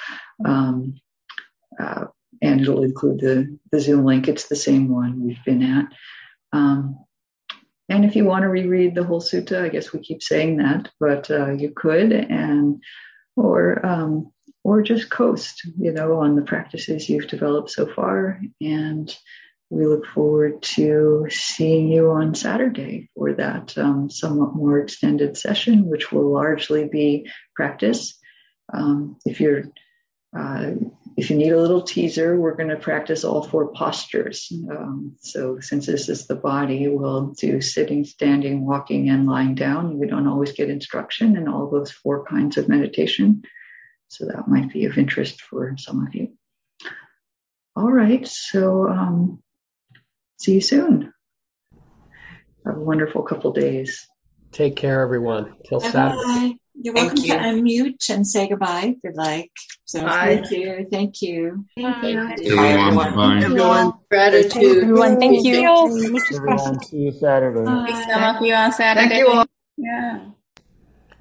[0.44, 1.00] Um,
[1.78, 2.06] uh,
[2.42, 4.28] and it'll include the, the Zoom link.
[4.28, 5.86] It's the same one we've been at.
[6.52, 7.04] Um,
[7.88, 10.90] and if you want to reread the whole sutta, I guess we keep saying that,
[10.98, 12.82] but uh, you could, and
[13.36, 14.32] or um,
[14.62, 18.40] or just coast, you know, on the practices you've developed so far.
[18.60, 19.14] And
[19.68, 25.86] we look forward to seeing you on Saturday for that um, somewhat more extended session,
[25.86, 28.18] which will largely be practice.
[28.72, 29.64] Um, if you're
[30.36, 30.72] uh,
[31.16, 34.52] if you need a little teaser, we're going to practice all four postures.
[34.70, 39.98] Um, so, since this is the body, we'll do sitting, standing, walking, and lying down.
[39.98, 43.42] We don't always get instruction in all those four kinds of meditation.
[44.08, 46.32] So, that might be of interest for some of you.
[47.76, 48.26] All right.
[48.26, 49.42] So, um,
[50.38, 51.12] see you soon.
[52.66, 54.08] Have a wonderful couple days.
[54.50, 55.54] Take care, everyone.
[55.68, 56.58] Till Saturday.
[56.74, 57.32] You're welcome you.
[57.32, 59.50] to unmute and say goodbye if you'd like.
[59.84, 60.36] So Bye.
[60.36, 60.86] thank you.
[60.90, 61.64] Thank you.
[61.76, 62.56] Thank you.
[62.56, 63.14] Bye, everyone.
[63.14, 63.40] Bye.
[63.44, 63.92] Everyone.
[64.10, 64.82] Gratitude.
[64.82, 65.56] Everyone, thank you.
[65.56, 67.92] Everyone, see you Saturday.
[67.92, 69.08] See some of you on Saturday.
[69.08, 69.46] Thank you all.
[69.76, 70.26] Yeah.